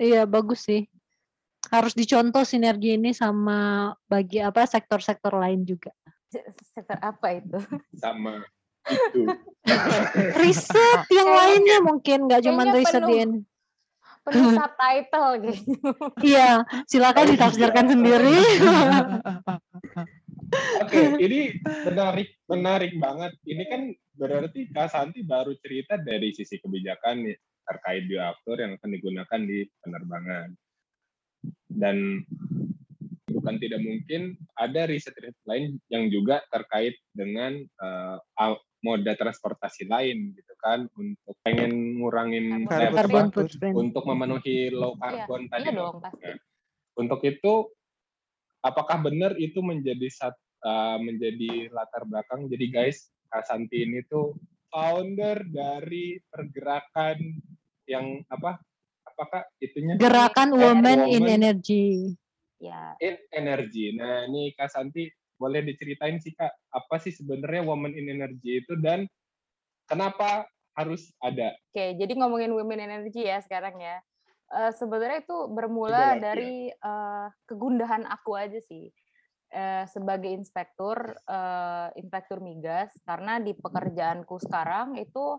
[0.01, 0.89] iya bagus sih.
[1.69, 5.93] Harus dicontoh sinergi ini sama bagi apa sektor-sektor lain juga.
[6.73, 7.61] Sektor apa itu?
[8.01, 8.41] Sama
[8.89, 9.21] itu.
[10.41, 13.39] Riset yang lainnya mungkin nggak cuma riset di ini.
[14.25, 15.73] Penuh subtitle gitu.
[16.25, 18.41] Iya, silakan ditafsirkan sendiri.
[20.83, 23.33] Oke, ini menarik menarik banget.
[23.45, 23.83] Ini kan
[24.15, 27.27] berarti Kak Santi baru cerita dari sisi kebijakan
[27.65, 30.49] terkait bioaftur yang akan digunakan di penerbangan.
[31.75, 32.23] Dan
[33.29, 37.59] bukan tidak mungkin ada riset-riset lain yang juga terkait dengan
[38.39, 43.33] al- moda transportasi lain gitu kan untuk pengen ngurangin Carbon
[43.73, 46.21] untuk memenuhi low Iya, carbon tadi iya dong pasti.
[46.21, 46.37] Nah,
[46.95, 47.55] Untuk itu
[48.61, 52.49] apakah benar itu menjadi sat, uh, menjadi latar belakang?
[52.49, 54.35] Jadi guys, Kak Santi ini tuh
[54.73, 57.21] founder dari pergerakan
[57.87, 58.59] yang apa?
[59.05, 59.95] Apakah itunya?
[60.01, 61.87] Gerakan Women Women in Energy.
[62.59, 63.95] Ya, in Energy.
[63.95, 65.07] Nah, ini Kak Santi
[65.37, 69.07] boleh diceritain sih Kak, apa sih sebenarnya Women in Energy itu dan
[69.87, 71.55] kenapa harus ada?
[71.71, 71.85] oke.
[71.95, 74.03] Jadi ngomongin women energy ya sekarang ya.
[74.51, 76.31] Eh, sebenarnya itu bermula ya?
[76.31, 78.91] dari eh, kegundahan aku aja sih
[79.55, 85.39] Eh, sebagai inspektur eh, inspektur migas karena di pekerjaanku sekarang itu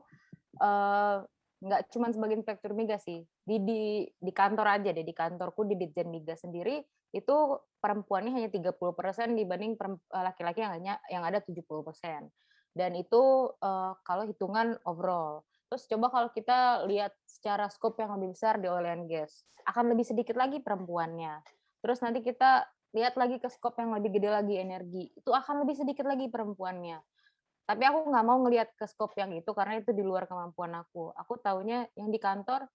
[0.64, 1.20] eh,
[1.60, 5.76] nggak cuma sebagai inspektur migas sih di di di kantor aja deh di kantorku di
[5.76, 6.80] Ditjen Migas sendiri
[7.12, 7.36] itu
[7.84, 11.68] perempuannya hanya 30% dibanding eh, laki-laki yang hanya yang ada 70%.
[12.72, 15.44] Dan itu eh, kalau hitungan overall.
[15.68, 19.92] Terus coba kalau kita lihat secara scope yang lebih besar di oil and gas, akan
[19.92, 21.42] lebih sedikit lagi perempuannya.
[21.84, 22.64] Terus nanti kita
[22.96, 27.04] lihat lagi ke scope yang lebih gede lagi energi, itu akan lebih sedikit lagi perempuannya.
[27.68, 31.12] Tapi aku nggak mau ngelihat ke scope yang itu karena itu di luar kemampuan aku.
[31.20, 32.70] Aku taunya yang di kantor,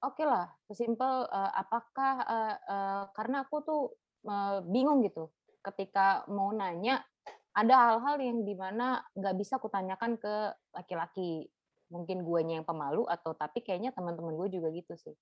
[0.00, 3.82] oke lah, sesimpel eh, apakah eh, eh, karena aku tuh
[4.24, 5.28] eh, bingung gitu
[5.60, 7.04] ketika mau nanya
[7.52, 11.50] ada hal-hal yang di mana nggak bisa kutanyakan ke laki-laki
[11.90, 15.14] mungkin guanya yang pemalu atau tapi kayaknya teman-teman gue juga gitu sih.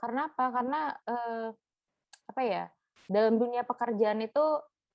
[0.00, 0.44] Karena apa?
[0.50, 1.48] Karena eh,
[2.32, 2.64] apa ya?
[3.06, 4.44] Dalam dunia pekerjaan itu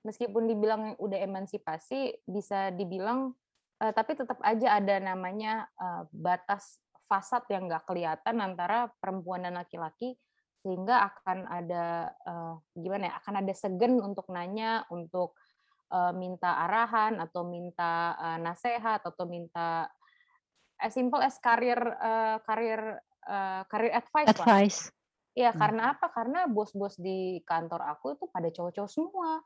[0.04, 3.36] meskipun dibilang udah emansipasi, bisa dibilang
[3.80, 6.80] eh, tapi tetap aja ada namanya eh, batas
[7.12, 10.16] fasad yang nggak kelihatan antara perempuan dan laki-laki
[10.62, 15.34] sehingga akan ada uh, gimana ya akan ada segen untuk nanya untuk
[15.90, 19.90] uh, minta arahan atau minta uh, nasehat atau minta
[20.78, 24.30] as simple as karir uh, karir uh, karir advice.
[24.86, 25.01] lah.
[25.32, 25.60] Iya, hmm.
[25.60, 26.08] karena apa?
[26.12, 29.40] Karena bos-bos di kantor aku itu pada cowok-cowok semua.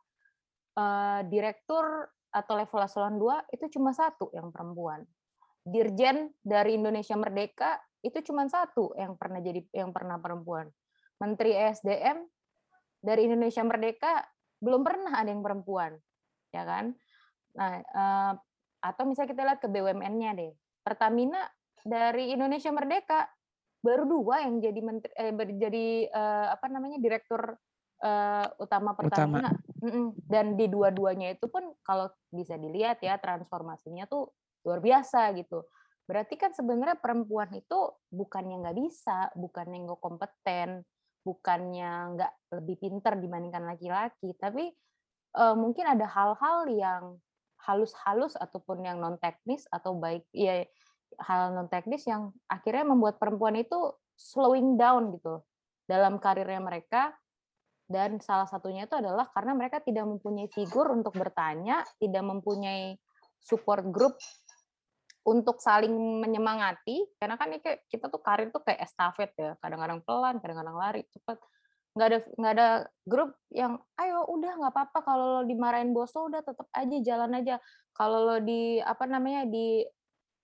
[0.75, 5.07] Uh, direktur atau level eselon 2 itu cuma satu yang perempuan.
[5.63, 10.67] Dirjen dari Indonesia Merdeka itu cuma satu yang pernah jadi yang pernah perempuan.
[11.17, 12.27] Menteri SDM
[12.99, 14.19] dari Indonesia Merdeka
[14.59, 15.95] belum pernah ada yang perempuan,
[16.51, 16.91] ya kan?
[17.55, 18.33] Nah, eh,
[18.83, 20.51] atau misalnya kita lihat ke BUMN-nya deh,
[20.83, 21.39] Pertamina
[21.81, 23.25] dari Indonesia Merdeka
[23.85, 27.53] baru dua yang jadi menteri, eh, jadi eh, apa namanya direktur
[28.01, 30.17] eh, utama Pertamina, utama.
[30.25, 34.33] dan di dua-duanya itu pun kalau bisa dilihat ya transformasinya tuh
[34.65, 35.61] luar biasa gitu.
[36.09, 40.85] Berarti kan sebenarnya perempuan itu bukannya nggak bisa, bukannya nggak kompeten,
[41.25, 44.69] bukannya nggak lebih pinter dibandingkan laki-laki, tapi
[45.33, 47.03] uh, mungkin ada hal-hal yang
[47.65, 50.69] halus-halus ataupun yang non teknis atau baik ya
[51.19, 55.43] hal non teknis yang akhirnya membuat perempuan itu slowing down gitu
[55.85, 57.13] dalam karirnya mereka.
[57.85, 62.97] Dan salah satunya itu adalah karena mereka tidak mempunyai figur untuk bertanya, tidak mempunyai
[63.37, 64.17] support group
[65.25, 67.05] untuk saling menyemangati.
[67.21, 71.01] Karena kan ini kayak kita tuh karir tuh kayak estafet ya kadang-kadang pelan kadang-kadang lari
[71.13, 71.37] cepet.
[71.95, 72.69] Nggak ada nggak ada
[73.05, 74.99] grup yang ayo udah nggak apa-apa.
[75.05, 77.55] Kalau lo dimarahin bos lo udah tetap aja jalan aja.
[77.93, 79.85] Kalau lo di apa namanya di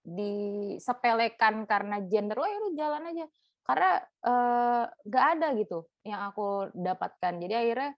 [0.02, 3.26] disepelekan karena gender lo ya udah jalan aja.
[3.62, 7.34] Karena eh, nggak uh, ada gitu yang aku dapatkan.
[7.38, 7.91] Jadi akhirnya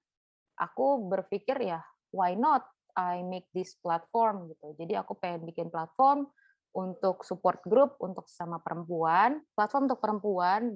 [0.59, 1.79] aku berpikir ya
[2.13, 4.53] why not I make this platform?
[4.53, 4.77] Gitu.
[4.77, 6.29] Jadi aku pengen bikin platform
[6.73, 10.73] untuk support group untuk sesama perempuan, platform untuk perempuan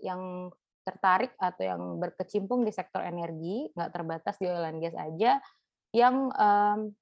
[0.00, 0.52] yang
[0.84, 5.40] tertarik atau yang berkecimpung di sektor energi, nggak terbatas di oil and gas aja,
[5.92, 6.92] yang um,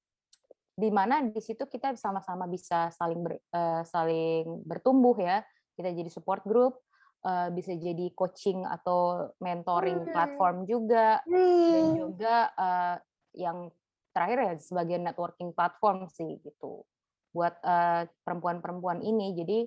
[0.77, 5.41] di mana di situ kita sama-sama bisa saling ber, uh, saling bertumbuh ya,
[5.73, 6.77] kita jadi support group,
[7.25, 12.95] uh, bisa jadi coaching atau mentoring platform juga, dan juga uh,
[13.33, 13.73] yang
[14.13, 16.85] terakhir ya sebagai networking platform sih gitu.
[17.33, 19.33] Buat uh, perempuan-perempuan ini.
[19.33, 19.65] Jadi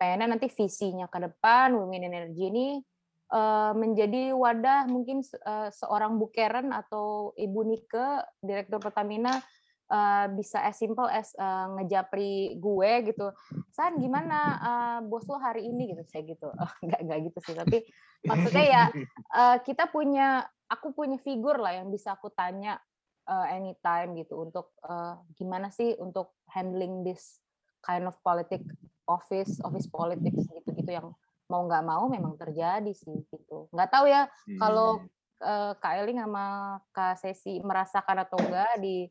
[0.00, 2.80] pengennya nanti visinya ke depan Women Energy ini
[3.32, 8.08] uh, menjadi wadah mungkin uh, seorang Bukeren atau Ibu Nike,
[8.40, 9.36] Direktur Pertamina
[9.90, 13.30] uh, bisa as simple as uh, ngejapri gue gitu.
[13.70, 16.48] San gimana uh, bos lo hari ini gitu saya gitu.
[16.62, 17.78] Oh, enggak enggak gitu sih, tapi
[18.26, 18.84] maksudnya ya
[19.34, 22.78] uh, kita punya aku punya figur lah yang bisa aku tanya
[23.30, 27.38] uh, anytime gitu untuk uh, gimana sih untuk handling this
[27.82, 28.62] kind of politic
[29.06, 31.14] office office politics gitu gitu yang
[31.46, 34.58] mau nggak mau memang terjadi sih gitu nggak tahu ya hmm.
[34.58, 35.06] kalau
[35.42, 39.06] uh, Kak Eling sama Kak Sesi merasakan atau enggak di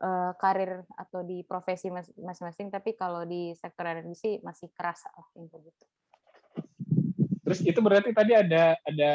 [0.00, 5.28] uh, karir atau di profesi masing-masing tapi kalau di sektor energi sih masih kerasa lah
[5.36, 5.84] yang begitu.
[7.44, 9.12] Terus itu berarti tadi ada ada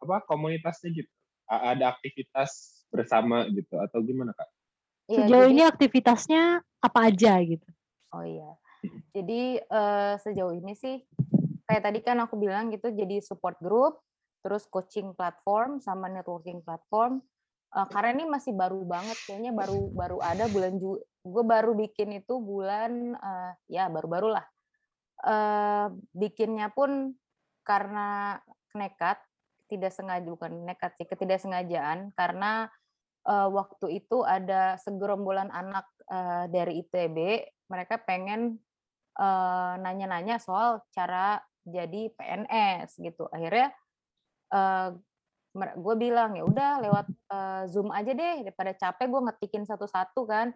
[0.00, 1.12] apa komunitasnya gitu?
[1.46, 4.48] Ada aktivitas bersama gitu atau gimana kak?
[5.06, 6.42] Ya, sejauh jadi, ini aktivitasnya
[6.82, 7.68] apa aja gitu?
[8.10, 8.58] Oh iya,
[9.14, 11.02] jadi uh, sejauh ini sih
[11.66, 14.02] kayak tadi kan aku bilang gitu jadi support group,
[14.42, 17.22] terus coaching platform sama networking platform.
[17.74, 22.14] Uh, karena ini masih baru banget, kayaknya baru baru ada bulan Ju gue baru bikin
[22.22, 24.46] itu bulan uh, ya baru-baru lah.
[25.26, 27.16] Uh, bikinnya pun
[27.66, 28.38] karena
[28.76, 29.18] nekat
[29.66, 32.70] tidak sengaja bukan nekat sih ketidaksengajaan karena
[33.26, 38.62] uh, waktu itu ada segerombolan anak uh, dari ITB mereka pengen
[39.80, 43.72] nanya-nanya uh, soal cara jadi PNS gitu akhirnya
[44.52, 44.92] uh,
[45.56, 50.52] gue bilang ya udah lewat uh, zoom aja deh daripada capek gue ngetikin satu-satu kan.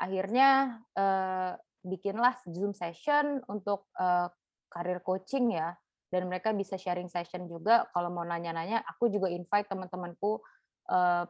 [0.00, 4.32] Akhirnya uh, bikinlah zoom session untuk uh,
[4.72, 5.76] karir coaching ya.
[6.10, 7.86] Dan mereka bisa sharing session juga.
[7.94, 10.42] Kalau mau nanya-nanya aku juga invite teman-temanku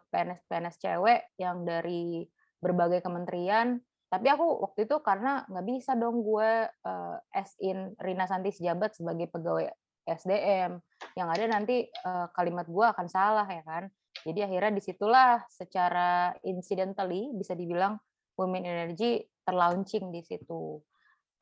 [0.09, 2.25] PNS-PNS eh, cewek yang dari
[2.61, 3.77] berbagai kementerian.
[4.11, 8.99] Tapi aku waktu itu karena nggak bisa dong gue uh, as in Rina Santi sejabat
[8.99, 9.71] sebagai pegawai
[10.11, 10.83] SDM
[11.15, 13.87] yang ada nanti uh, kalimat gue akan salah ya kan
[14.27, 17.97] jadi akhirnya di situlah secara incidentally bisa dibilang
[18.37, 20.81] Women Energy terlaunching di situ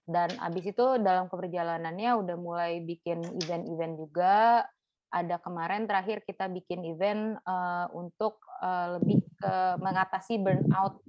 [0.09, 4.64] Dan abis itu dalam keperjalanannya udah mulai bikin event-event juga.
[5.12, 11.05] Ada kemarin terakhir kita bikin event uh, untuk uh, lebih ke mengatasi burnout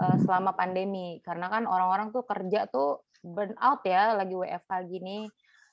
[0.00, 1.20] uh, selama pandemi.
[1.20, 5.28] Karena kan orang-orang tuh kerja tuh burnout ya, lagi WFH gini.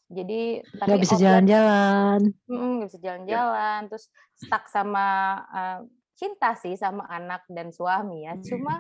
[0.08, 2.20] Jadi tapi Nggak bisa jalan-jalan.
[2.48, 4.06] Nggak bisa jalan-jalan, terus
[4.40, 5.06] stuck sama
[5.52, 5.80] uh,
[6.16, 8.40] cinta sih sama anak dan suami ya.
[8.40, 8.80] Cuma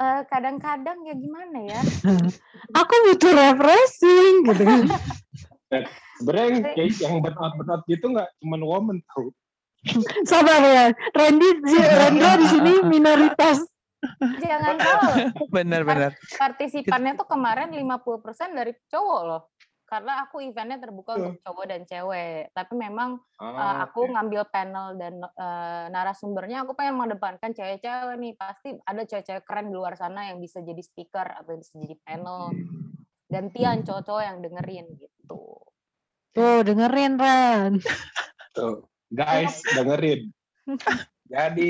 [0.00, 1.80] uh, kadang-kadang ya gimana ya?
[2.80, 4.82] Aku butuh refreshing gitu kan.
[6.20, 9.28] Sebenarnya yang kayak yang burnout burnout gitu nggak cuma woman tau.
[10.30, 10.84] Sabar ya.
[11.12, 13.60] Randy, Rendra di sini minoritas.
[14.18, 16.18] Jangan salah, Benar-benar.
[16.34, 19.54] partisipannya tuh kemarin 50% dari cowok loh.
[19.92, 22.48] Karena aku eventnya terbuka untuk cowok dan cewek.
[22.56, 24.16] Tapi memang uh, Ah, aku oke.
[24.16, 28.32] ngambil panel dan uh, narasumbernya aku pengen mengedepankan cewek-cewek nih.
[28.40, 32.56] Pasti ada cewek-cewek keren di luar sana yang bisa jadi speaker atau bisa jadi panel.
[33.28, 35.60] Gantian cowok-cowok yang dengerin gitu.
[36.32, 37.72] Tuh dengerin Ran.
[38.56, 40.32] Tuh, guys dengerin.
[41.32, 41.68] Jadi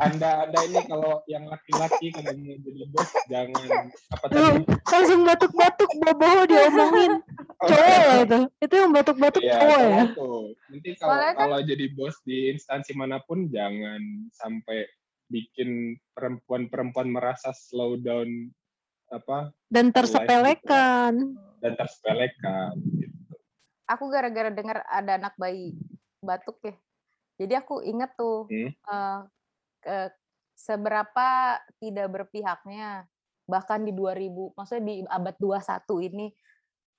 [0.00, 3.68] anda anda ini kalau yang laki-laki kalau mau jadi bos jangan
[4.08, 4.64] apa Tuh, tadi?
[4.88, 7.12] langsung batuk-batuk bobo diomongin.
[7.60, 8.40] Cowok lah itu.
[8.58, 10.02] Itu yang batuk-batuk Iya, cowok ya.
[10.16, 10.42] tuh.
[10.66, 14.00] Nanti kalau Soalnya kan- kalau jadi bos di instansi mana pun jangan
[14.32, 14.88] sampai
[15.28, 18.48] bikin perempuan-perempuan merasa slow down
[19.08, 21.36] apa Dan tersepelekan.
[21.60, 22.74] dan tersepelekan.
[22.96, 23.12] Gitu.
[23.86, 25.76] Aku gara-gara dengar ada anak bayi
[26.18, 26.72] batuk ya.
[27.40, 28.70] Jadi aku inget tuh Hmm.
[28.88, 29.20] eh,
[29.82, 30.14] ke-
[30.52, 33.08] seberapa tidak berpihaknya
[33.48, 36.30] bahkan di 2000 maksudnya di abad 21 ini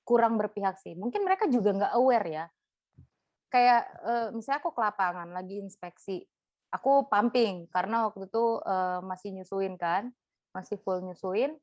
[0.04, 0.94] kurang berpihak sih.
[1.00, 2.46] Mungkin mereka juga nggak aware ya.
[3.54, 6.18] Kayak eh, misalnya aku ke lapangan lagi inspeksi.
[6.74, 10.10] Aku pumping karena waktu itu eh, masih nyusuin kan,
[10.52, 11.56] masih full nyusuin.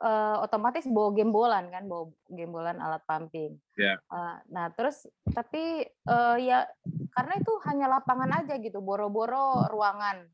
[0.00, 3.60] Eh, otomatis bawa gembolan kan, bawa gembolan alat pumping.
[3.76, 3.98] Ya.
[3.98, 5.04] Eh, nah terus
[5.36, 6.64] tapi eh, ya
[7.12, 10.24] karena itu hanya lapangan aja gitu, boro-boro ruangan.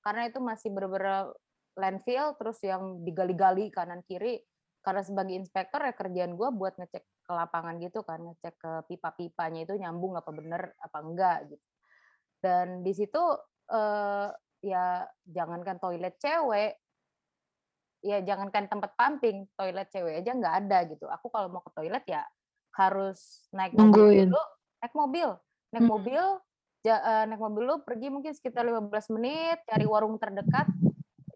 [0.00, 1.28] Karena itu masih bener-bener
[1.76, 4.40] landfill, terus yang digali-gali kanan kiri.
[4.80, 9.68] Karena sebagai inspektor ya kerjaan gue buat ngecek ke lapangan gitu kan, ngecek ke pipa-pipanya
[9.68, 11.66] itu nyambung apa bener apa enggak gitu.
[12.40, 13.20] Dan di situ
[13.68, 14.28] eh,
[14.64, 16.79] ya jangankan toilet cewek,
[18.00, 21.04] ya jangankan tempat pumping, toilet cewek aja nggak ada gitu.
[21.08, 22.24] Aku kalau mau ke toilet ya
[22.74, 24.42] harus naik mobil dulu,
[24.80, 25.28] naik mobil,
[25.70, 25.92] naik Hmm.
[25.92, 26.24] mobil,
[26.80, 30.70] ja- eh, naik mobil dulu pergi mungkin sekitar 15 menit, cari warung terdekat,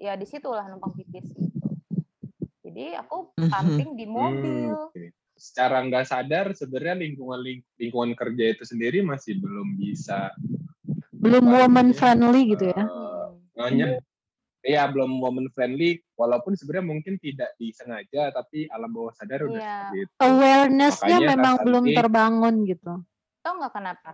[0.00, 1.68] ya di situlah numpang pipis gitu.
[2.64, 4.72] Jadi aku pumping di mobil.
[4.94, 5.12] Hmm.
[5.34, 10.30] Secara nggak sadar sebenarnya lingkungan ling- lingkungan kerja itu sendiri masih belum bisa
[11.10, 12.84] Belum woman namanya, friendly gitu ya.
[13.58, 13.98] nge-
[14.64, 19.68] Iya belum woman friendly, walaupun sebenarnya mungkin tidak disengaja, tapi alam bawah sadar udah Iya.
[19.76, 20.12] seperti itu.
[20.24, 21.96] Awareness-nya memang belum cantik.
[22.00, 22.92] terbangun gitu.
[23.44, 24.10] Tau nggak kenapa?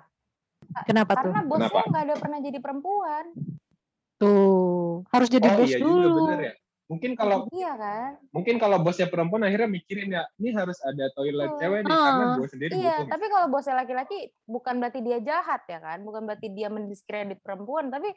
[0.91, 1.31] Kenapa tuh?
[1.31, 1.91] Karena bosnya Kenapa?
[1.95, 3.25] nggak ada pernah jadi perempuan.
[4.19, 5.95] Tuh, harus jadi oh bos iya dulu.
[5.95, 6.55] juga bener ya.
[6.91, 8.11] Mungkin kalau Iya kan?
[8.35, 11.61] mungkin kalau bosnya perempuan akhirnya mikirin ya, ini harus ada toilet Betul.
[11.63, 13.07] cewek nih karena Ah, gue sendiri Iya, butuh.
[13.07, 14.19] tapi kalau bosnya laki-laki
[14.51, 18.11] bukan berarti dia jahat ya kan, bukan berarti dia mendiskredit perempuan, tapi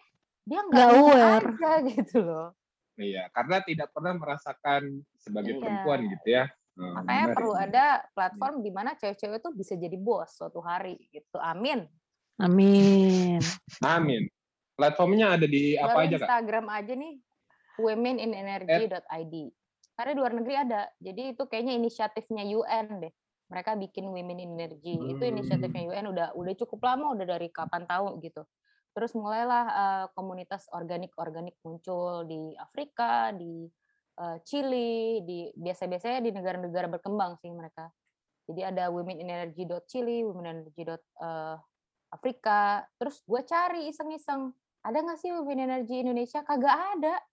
[0.44, 1.48] dia nggak aware.
[1.48, 2.48] aja gitu loh.
[2.94, 4.82] Iya, karena tidak pernah merasakan
[5.16, 5.60] sebagai Iya.
[5.60, 6.46] perempuan gitu ya.
[6.74, 7.64] Hmm, Makanya benar perlu itu.
[7.64, 11.38] ada platform di mana cewek-cewek tuh bisa jadi bos suatu hari gitu.
[11.38, 11.86] Amin.
[12.36, 13.42] Amin.
[13.80, 14.26] Amin.
[14.74, 16.22] Platformnya ada di apa Baru aja kak?
[16.24, 17.14] Instagram aja nih,
[17.78, 19.36] womeninenergy.id.
[19.94, 20.82] Karena di luar negeri ada.
[20.98, 23.14] Jadi itu kayaknya inisiatifnya UN deh.
[23.48, 24.98] Mereka bikin Women in Energy.
[24.98, 25.32] Itu Hmm.
[25.32, 28.42] inisiatifnya UN udah udah cukup lama, udah dari kapan tahu gitu.
[28.94, 33.66] Terus mulailah eh, komunitas organik-organik muncul di Afrika, di
[34.22, 37.90] eh, Chili, di biasa-biasanya di negara-negara berkembang sih mereka.
[38.44, 42.84] Jadi ada womenenergy.chili, womenenergy.afrika.
[43.00, 44.52] Terus gue cari iseng-iseng,
[44.84, 46.44] ada nggak sih Women Energy Indonesia?
[46.44, 47.24] Kagak ada.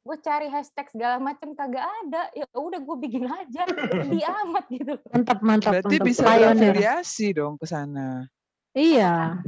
[0.00, 2.30] Gue cari hashtag segala macam kagak ada.
[2.32, 3.66] Ya udah gue bikin aja.
[4.06, 4.94] Sedih amat gitu.
[5.10, 6.06] Mantap, mantap, Berarti mantap.
[6.06, 8.30] bisa berafiliasi dong ke sana.
[8.72, 9.42] Iya.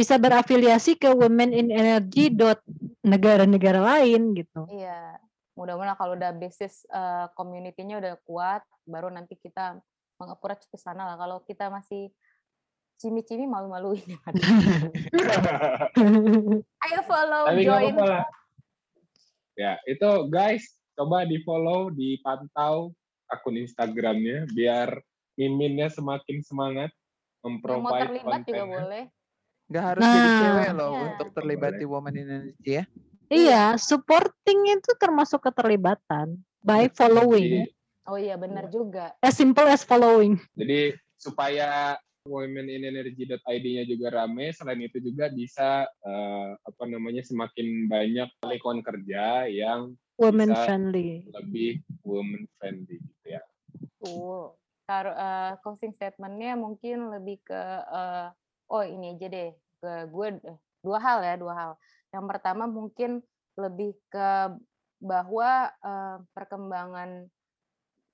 [0.00, 2.64] Bisa berafiliasi ke Women in Energy dot
[3.04, 4.64] negara-negara lain gitu.
[4.72, 5.20] Iya.
[5.60, 9.76] Mudah-mudahan kalau udah basis eh, community-nya udah kuat, baru nanti kita
[10.16, 11.20] mengapproach ke sana lah.
[11.20, 12.08] Kalau kita masih
[12.96, 14.04] cimi-cimi malu-maluin.
[16.88, 17.92] Ayo follow, Tapi join.
[19.60, 20.64] Ya, itu guys,
[20.96, 22.96] coba di follow, dipantau
[23.28, 24.96] akun Instagramnya biar
[25.36, 26.92] miminnya semakin semangat
[27.40, 29.04] mau memprovide terlibat juga boleh.
[29.70, 30.36] Nggak harus jadi Nah.
[30.36, 31.02] cewek loh Iya.
[31.06, 32.84] untuk terlibat di Woman in Energy ya.
[33.30, 37.70] Iya, supporting itu termasuk keterlibatan by following.
[38.02, 39.14] Oh iya benar juga.
[39.22, 40.34] As simple as following.
[40.58, 41.94] Jadi supaya
[42.26, 49.94] womeninenergy.id-nya juga rame, selain itu juga bisa eh, apa namanya semakin banyak lingkungan kerja yang
[50.18, 50.66] Women Bisa.
[50.68, 51.10] friendly.
[51.32, 53.40] lebih women friendly gitu ya.
[53.78, 54.58] Betul.
[54.84, 58.28] Taruh eh, closing statement-nya mungkin lebih ke eh,
[58.70, 59.50] oh ini aja deh.
[59.82, 61.72] Ke gue eh, dua hal ya, dua hal.
[62.14, 63.20] Yang pertama mungkin
[63.58, 64.54] lebih ke
[65.00, 67.26] bahwa eh, perkembangan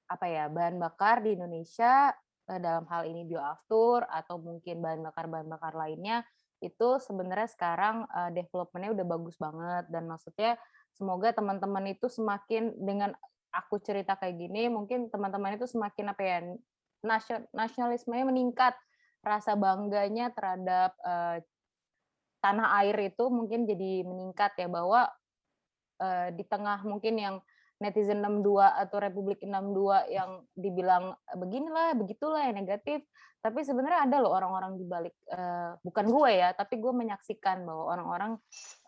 [0.07, 2.14] apa ya bahan bakar di Indonesia
[2.46, 6.22] eh, dalam hal ini bioaftur atau mungkin bahan bakar bahan bakar lainnya
[6.62, 10.54] itu sebenarnya sekarang eh, development-nya udah bagus banget dan maksudnya
[10.94, 13.12] semoga teman-teman itu semakin dengan
[13.52, 16.38] aku cerita kayak gini mungkin teman-teman itu semakin apa ya
[17.04, 18.74] nasio- nasionalismenya meningkat
[19.23, 21.39] rasa bangganya terhadap eh,
[22.41, 25.11] tanah air itu mungkin jadi meningkat ya bahwa
[26.01, 27.37] eh, di tengah mungkin yang
[27.77, 33.05] netizen 62 atau Republik 62 yang dibilang "Eh, beginilah begitulah yang negatif
[33.45, 37.85] tapi sebenarnya ada loh orang-orang di balik eh, bukan gue ya tapi gue menyaksikan bahwa
[37.95, 38.33] orang-orang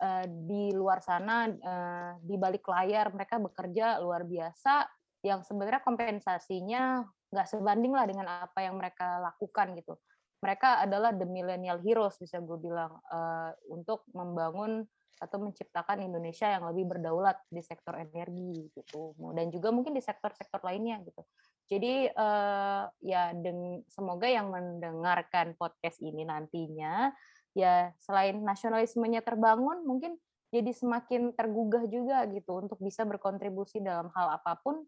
[0.01, 4.89] eh, di luar sana eh, di balik layar mereka bekerja luar biasa
[5.23, 9.95] yang sebenarnya kompensasinya nggak sebanding lah dengan apa yang mereka lakukan gitu
[10.39, 14.87] mereka adalah the millennial heroes bisa gue bilang eh, untuk membangun
[15.19, 19.11] atau menciptakan Indonesia yang lebih berdaulat di sektor energi gitu.
[19.35, 21.27] Dan juga mungkin di sektor-sektor lainnya gitu.
[21.67, 27.11] Jadi eh, ya deng semoga yang mendengarkan podcast ini nantinya
[27.57, 30.15] ya selain nasionalismenya terbangun mungkin
[30.49, 34.81] jadi semakin tergugah juga gitu untuk bisa berkontribusi dalam hal apa pun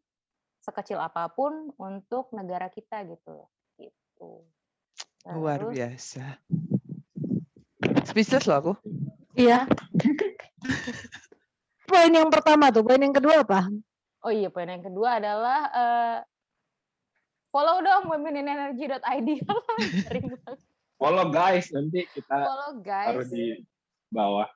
[0.61, 3.49] sekecil apa pun untuk negara kita gitu
[3.81, 4.45] gitu
[5.29, 6.25] Luar Terus, biasa.
[8.09, 8.73] Speechless loh aku.
[9.37, 9.69] Iya.
[11.89, 13.69] poin yang pertama tuh, poin yang kedua apa?
[14.25, 16.17] Oh iya, poin yang kedua adalah eh,
[17.53, 18.09] follow dong
[19.45, 20.59] banget.
[20.97, 23.09] Follow guys, nanti kita follow guys.
[23.09, 23.61] taruh di
[24.09, 24.49] bawah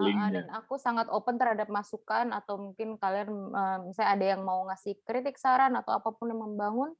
[0.00, 0.28] Uh, uh, linknya.
[0.32, 4.96] dan aku sangat open terhadap masukan atau mungkin kalian eh, misalnya ada yang mau ngasih
[5.04, 6.96] kritik saran atau apa pun yang membangun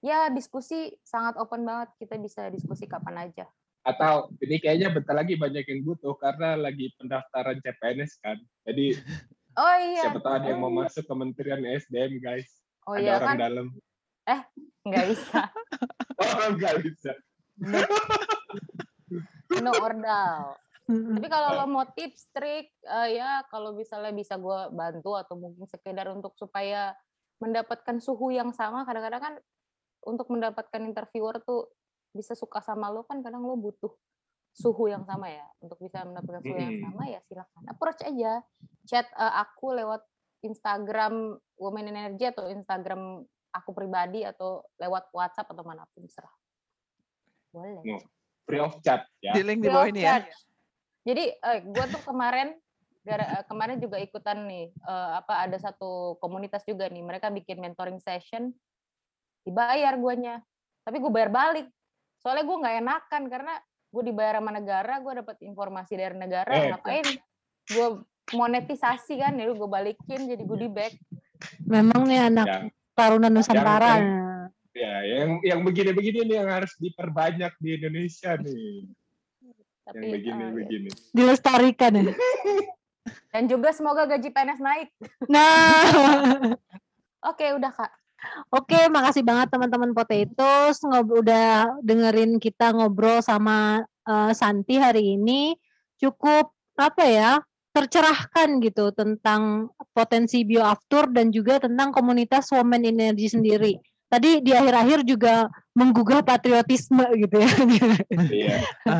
[0.00, 3.46] ya diskusi sangat open banget kita bisa diskusi kapan aja
[3.80, 8.36] Atau ini kayaknya bentar lagi banyak yang butuh karena lagi pendaftaran CPNS kan.
[8.68, 8.92] Jadi
[9.60, 12.48] oh iya siapa tahu ada yang mau masuk Kementerian SDM guys.
[12.84, 13.66] oh ada iya orang kan dalam.
[14.84, 15.40] nggak bisa
[16.20, 17.12] Oh nggak bisa.
[19.64, 20.60] no ordal.
[20.90, 25.64] Tapi kalau lo mau tips, trik, eh, ya kalau misalnya bisa gue bantu atau mungkin
[25.70, 26.98] sekedar untuk supaya
[27.38, 29.34] mendapatkan suhu yang sama, kadang-kadang kan
[30.06, 31.68] untuk mendapatkan interviewer tuh
[32.10, 33.92] bisa suka sama lo kan kadang lo butuh
[34.50, 35.46] suhu yang sama ya.
[35.62, 38.42] Untuk bisa mendapatkan suhu yang sama ya silahkan approach aja.
[38.88, 40.02] Chat eh, aku lewat
[40.40, 46.32] Instagram Women in Energy atau Instagram aku pribadi atau lewat WhatsApp atau mana pun serah.
[47.50, 47.82] Boleh.
[47.82, 47.98] No.
[48.46, 49.34] Free of chat ya.
[49.36, 50.24] Di link di bawah ini ya.
[51.04, 52.56] Jadi eh, gue tuh kemarin
[53.04, 57.60] gara, eh, kemarin juga ikutan nih eh, apa ada satu komunitas juga nih mereka bikin
[57.60, 58.52] mentoring session
[59.42, 60.40] dibayar guanya
[60.80, 61.66] tapi gue bayar balik
[62.18, 63.54] soalnya gue nggak enakan karena
[63.90, 67.06] gue dibayar sama negara gue dapat informasi dari negara Eh, ngapain
[67.66, 67.86] gue
[68.30, 70.94] monetisasi kan ya gue balikin jadi goodie bag
[71.62, 73.96] Memang nih anak Yang Taruna Nusantara.
[73.96, 74.28] yang-
[74.70, 78.86] ya yang yang begini-begini nih yang harus diperbanyak di Indonesia nih.
[79.82, 80.52] tapi Yang begini eh, ya.
[80.54, 80.88] begini.
[81.10, 82.12] Dilestarikan ya.
[83.30, 84.88] dan juga semoga gaji PNS naik
[85.26, 85.82] Nah,
[87.22, 87.90] oke udah kak
[88.52, 95.56] oke makasih banget teman-teman Potatoes ngob udah dengerin kita ngobrol sama eh, Santi hari ini.
[96.00, 97.32] Cukup apa ya?
[97.70, 103.78] tercerahkan gitu tentang potensi bioaftur dan juga tentang komunitas women energy sendiri.
[104.10, 107.50] Tadi di akhir-akhir juga menggugah patriotisme gitu ya.
[108.10, 108.56] Iya.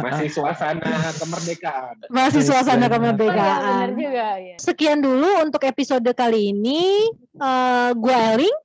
[0.06, 1.94] Masih suasana kemerdekaan.
[2.14, 2.94] Masih suasana Benar.
[2.94, 3.88] oh, ya, bener kemerdekaan.
[3.98, 7.10] juga ya Sekian dulu untuk episode kali ini.
[7.42, 8.58] Eh gue Eling.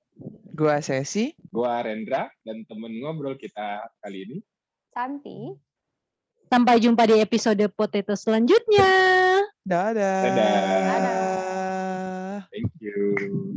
[0.55, 4.37] Gua Sesi, gua Rendra dan temen ngobrol kita kali ini.
[4.95, 5.51] Santi.
[6.47, 8.87] Sampai jumpa di episode Potato selanjutnya.
[9.67, 10.21] Dadah.
[10.23, 10.55] Dadah.
[10.95, 12.39] Dadah.
[12.55, 13.54] Thank you.